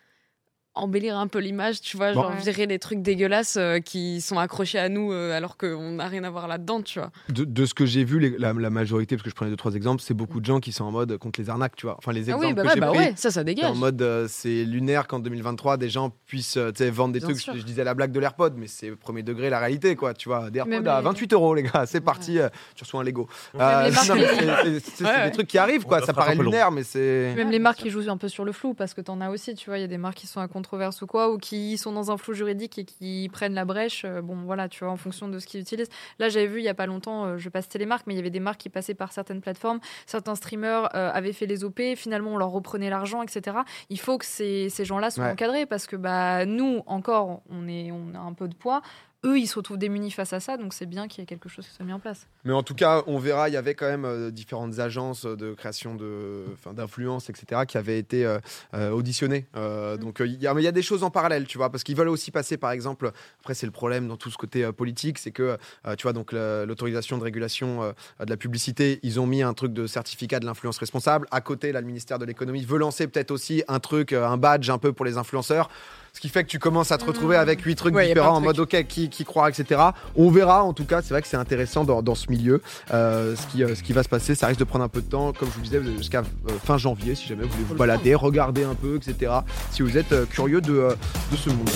embellir 0.80 1.16
un 1.18 1.26
peu 1.26 1.38
l'image, 1.38 1.80
tu 1.80 1.96
vois, 1.96 2.12
Bon. 2.12 2.22
genre 2.22 2.32
virer 2.37 2.66
les 2.66 2.78
trucs 2.78 3.02
dégueulasses 3.02 3.56
euh, 3.56 3.78
qui 3.80 4.20
sont 4.20 4.38
accrochés 4.38 4.78
à 4.78 4.88
nous 4.88 5.12
euh, 5.12 5.37
alors 5.37 5.56
qu'on 5.56 5.92
n'a 5.92 6.08
rien 6.08 6.25
à 6.25 6.30
voir 6.30 6.49
là-dedans, 6.49 6.82
tu 6.82 6.99
vois. 6.99 7.10
de, 7.28 7.44
de 7.44 7.66
ce 7.66 7.75
que 7.75 7.87
j'ai 7.87 8.04
vu, 8.04 8.18
les- 8.18 8.37
la, 8.38 8.52
la 8.52 8.70
majorité, 8.70 9.16
parce 9.16 9.22
que 9.25 9.30
je 9.30 9.34
prenais 9.34 9.50
deux 9.50 9.56
trois 9.56 9.75
exemples, 9.75 10.02
c'est 10.02 10.14
beaucoup 10.14 10.40
de 10.40 10.46
gens 10.46 10.60
qui 10.60 10.72
sont 10.72 10.84
en 10.84 10.90
mode 10.90 11.16
contre 11.18 11.40
les 11.40 11.50
arnaques, 11.50 11.76
tu 11.76 11.87
vois. 11.87 11.96
Enfin, 11.99 12.12
les 12.12 12.20
Ah 12.30 12.34
exemples 12.34 12.46
oui, 12.46 12.52
bah 12.54 12.62
que 12.62 12.66
ouais, 12.68 12.75
j'ai 12.75 12.80
bah 12.80 12.87
pris. 12.88 12.99
ouais, 12.99 13.12
ça, 13.16 13.30
ça 13.30 13.44
dégage. 13.44 13.70
En 13.70 13.75
mode, 13.75 14.00
euh, 14.02 14.26
c'est 14.28 14.64
lunaire 14.64 15.06
qu'en 15.06 15.18
2023, 15.18 15.76
des 15.76 15.88
gens 15.90 16.12
puissent 16.26 16.56
vendre 16.56 17.12
des 17.12 17.18
Bien 17.20 17.28
trucs. 17.28 17.44
Je, 17.54 17.58
je 17.58 17.64
disais 17.64 17.84
la 17.84 17.94
blague 17.94 18.12
de 18.12 18.20
l'AirPod, 18.20 18.54
mais 18.56 18.66
c'est 18.66 18.90
premier 18.92 19.22
degré 19.22 19.50
la 19.50 19.58
réalité, 19.58 19.96
quoi. 19.96 20.14
Tu 20.14 20.28
vois, 20.28 20.50
des 20.50 20.58
AirPods 20.60 20.87
à 20.87 20.99
les- 20.99 21.04
28 21.04 21.32
euros, 21.32 21.54
les 21.54 21.62
gars. 21.64 21.84
C'est 21.87 22.00
parti, 22.00 22.38
euh, 22.38 22.49
tu 22.75 22.84
reçois 22.84 23.00
un 23.00 23.04
Lego. 23.04 23.28
C'est- 23.54 25.25
des 25.25 25.30
trucs 25.32 25.46
qui 25.49 25.58
arrivent, 25.58 25.84
quoi. 25.84 26.00
On 26.02 26.06
Ça 26.06 26.12
paraît 26.12 26.34
lunaire, 26.34 26.70
mais 26.70 26.82
c'est. 26.82 27.34
Même 27.37 27.50
les 27.50 27.58
marques 27.58 27.78
qui 27.78 27.90
jouent 27.90 28.08
un 28.08 28.16
peu 28.16 28.28
sur 28.28 28.44
le 28.44 28.52
flou, 28.52 28.75
parce 28.75 28.94
que 28.94 29.00
t'en 29.00 29.20
as 29.20 29.30
aussi, 29.30 29.54
tu 29.54 29.70
vois, 29.70 29.78
il 29.78 29.82
y 29.82 29.84
a 29.84 29.88
des 29.88 29.99
marques 29.99 30.16
qui 30.18 30.26
sont 30.26 30.40
à 30.40 30.49
controverse 30.70 31.02
ou 31.02 31.06
quoi, 31.08 31.30
ou 31.32 31.38
qui 31.38 31.76
sont 31.78 31.90
dans 31.92 32.12
un 32.12 32.16
flou 32.16 32.32
juridique 32.32 32.78
et 32.78 32.84
qui 32.84 33.28
prennent 33.32 33.54
la 33.54 33.64
brèche. 33.64 34.04
euh, 34.04 34.22
Bon, 34.22 34.36
voilà, 34.44 34.68
tu 34.68 34.84
vois, 34.84 34.92
en 34.92 34.96
fonction 34.96 35.28
de 35.28 35.38
ce 35.40 35.46
qu'ils 35.46 35.60
utilisent. 35.60 35.88
Là, 36.20 36.28
j'avais 36.28 36.46
vu 36.46 36.60
il 36.60 36.64
y 36.64 36.68
a 36.68 36.74
pas 36.74 36.86
longtemps, 36.86 37.24
euh, 37.26 37.38
je 37.38 37.44
vais 37.44 37.50
pas 37.50 37.60
citer 37.62 37.78
les 37.78 37.86
marques, 37.86 38.06
mais 38.06 38.14
il 38.14 38.16
y 38.18 38.20
avait 38.20 38.30
des 38.30 38.38
marques 38.40 38.60
qui 38.60 38.68
passaient 38.68 38.94
par 38.94 39.12
certaines 39.12 39.40
plateformes. 39.40 39.80
Certains 40.06 40.36
streamers 40.36 40.88
euh, 40.94 41.10
avaient 41.12 41.32
fait 41.32 41.46
les 41.46 41.64
OP, 41.64 41.80
finalement, 41.96 42.30
on 42.32 42.36
leur 42.36 42.50
reprenait 42.50 42.88
l'argent, 42.90 43.22
etc. 43.22 43.58
Il 43.88 43.98
faut 43.98 44.16
que 44.18 44.24
ces, 44.26 44.68
ces 44.70 44.84
gens-là 44.84 45.10
soient 45.10 45.24
Ouais. 45.24 45.32
encadrés, 45.32 45.66
parce 45.66 45.86
que 45.86 45.96
bah, 45.96 46.46
nous, 46.46 46.82
encore, 46.86 47.42
on, 47.50 47.66
est, 47.66 47.90
on 47.90 48.14
a 48.14 48.18
un 48.20 48.32
peu 48.32 48.46
de 48.46 48.54
poids. 48.54 48.80
Eux, 49.22 49.38
ils 49.38 49.46
se 49.46 49.56
retrouvent 49.56 49.76
démunis 49.76 50.10
face 50.10 50.32
à 50.32 50.40
ça, 50.40 50.56
donc 50.56 50.72
c'est 50.72 50.86
bien 50.86 51.06
qu'il 51.06 51.20
y 51.20 51.22
ait 51.24 51.26
quelque 51.26 51.50
chose 51.50 51.66
qui 51.66 51.74
soit 51.74 51.84
mis 51.84 51.92
en 51.92 51.98
place. 51.98 52.26
Mais 52.44 52.54
en 52.54 52.62
tout 52.62 52.74
cas, 52.74 53.02
on 53.06 53.18
verra, 53.18 53.50
il 53.50 53.52
y 53.52 53.56
avait 53.58 53.74
quand 53.74 53.84
même 53.86 54.06
euh, 54.06 54.30
différentes 54.30 54.78
agences 54.78 55.26
de 55.26 55.52
création 55.52 55.94
de, 55.94 56.44
d'influence, 56.72 57.28
etc., 57.28 57.62
qui 57.68 57.76
avaient 57.76 57.98
été 57.98 58.24
euh, 58.24 58.38
euh, 58.72 58.90
auditionnées. 58.90 59.44
Euh, 59.56 59.98
Donc, 59.98 60.22
euh, 60.22 60.26
il 60.26 60.40
y, 60.40 60.46
a- 60.46 60.54
mais 60.54 60.62
il 60.62 60.64
y 60.64 60.68
a 60.68 60.72
des 60.72 60.80
choses 60.80 61.02
en 61.02 61.10
parallèle, 61.10 61.46
tu 61.46 61.58
vois, 61.58 61.68
parce 61.68 61.84
qu'ils 61.84 61.96
veulent 61.96 62.08
aussi 62.08 62.30
passer, 62.30 62.56
par 62.56 62.70
exemple, 62.70 63.12
après, 63.40 63.52
c'est 63.52 63.66
le 63.66 63.72
problème 63.72 64.08
dans 64.08 64.16
tout 64.16 64.30
ce 64.30 64.38
côté 64.38 64.72
politique, 64.72 65.18
c'est 65.18 65.32
que, 65.32 65.58
tu 65.98 66.04
vois, 66.04 66.14
donc 66.14 66.32
l'autorisation 66.32 67.18
de 67.18 67.22
régulation 67.22 67.92
de 68.20 68.30
la 68.30 68.36
publicité, 68.38 69.00
ils 69.02 69.20
ont 69.20 69.26
mis 69.26 69.42
un 69.42 69.52
truc 69.52 69.74
de 69.74 69.86
certificat 69.86 70.40
de 70.40 70.46
l'influence 70.46 70.78
responsable. 70.78 71.26
À 71.30 71.42
côté, 71.42 71.72
là, 71.72 71.82
le 71.82 71.86
ministère 71.86 72.18
de 72.18 72.24
l'économie 72.24 72.64
veut 72.64 72.78
lancer 72.78 73.06
peut-être 73.06 73.32
aussi 73.32 73.62
un 73.68 73.80
truc, 73.80 74.14
un 74.14 74.38
badge 74.38 74.70
un 74.70 74.78
peu 74.78 74.94
pour 74.94 75.04
les 75.04 75.18
influenceurs. 75.18 75.68
Ce 76.12 76.21
qui 76.21 76.29
fait 76.29 76.45
que 76.45 76.49
tu 76.49 76.59
commences 76.59 76.93
à 76.93 76.99
te 76.99 77.05
retrouver 77.05 77.37
avec 77.37 77.61
huit 77.62 77.76
trucs 77.76 77.95
Ouais, 77.95 78.09
différents 78.09 78.37
en 78.37 78.40
de 78.40 78.47
mode 78.47 78.59
ok 78.59 78.85
qui, 78.87 79.09
qui 79.09 79.25
croire 79.25 79.49
etc. 79.49 79.81
On 80.17 80.31
verra 80.31 80.64
en 80.64 80.73
tout 80.73 80.85
cas 80.85 81.02
c'est 81.02 81.14
vrai 81.14 81.23
que 81.23 81.29
c'est 81.29 81.37
intéressant 81.37 81.85
dans, 81.85 82.02
dans 82.02 82.14
ce 82.14 82.31
milieu 82.31 82.62
euh, 82.93 83.35
ce, 83.37 83.47
qui, 83.47 83.64
euh, 83.64 83.75
ce 83.75 83.83
qui 83.83 83.93
va 83.93 84.02
se 84.02 84.09
passer 84.09 84.35
ça 84.35 84.47
risque 84.47 84.61
de 84.61 84.64
prendre 84.64 84.85
un 84.85 84.88
peu 84.88 85.00
de 85.00 85.09
temps 85.09 85.33
comme 85.33 85.49
je 85.49 85.55
vous 85.55 85.62
disais 85.62 85.79
vous 85.79 85.97
jusqu'à 85.97 86.21
euh, 86.21 86.52
fin 86.64 86.79
janvier 86.79 87.14
si 87.14 87.26
jamais 87.26 87.45
vous 87.45 87.50
voulez 87.50 87.64
vous 87.64 87.75
balader 87.75 88.14
regarder 88.14 88.64
un 88.64 88.75
peu 88.75 88.97
etc. 88.97 89.33
Si 89.71 89.83
vous 89.83 89.97
êtes 89.97 90.29
curieux 90.29 90.61
de, 90.61 90.88
de 91.33 91.37
ce 91.37 91.49
monde. 91.50 91.71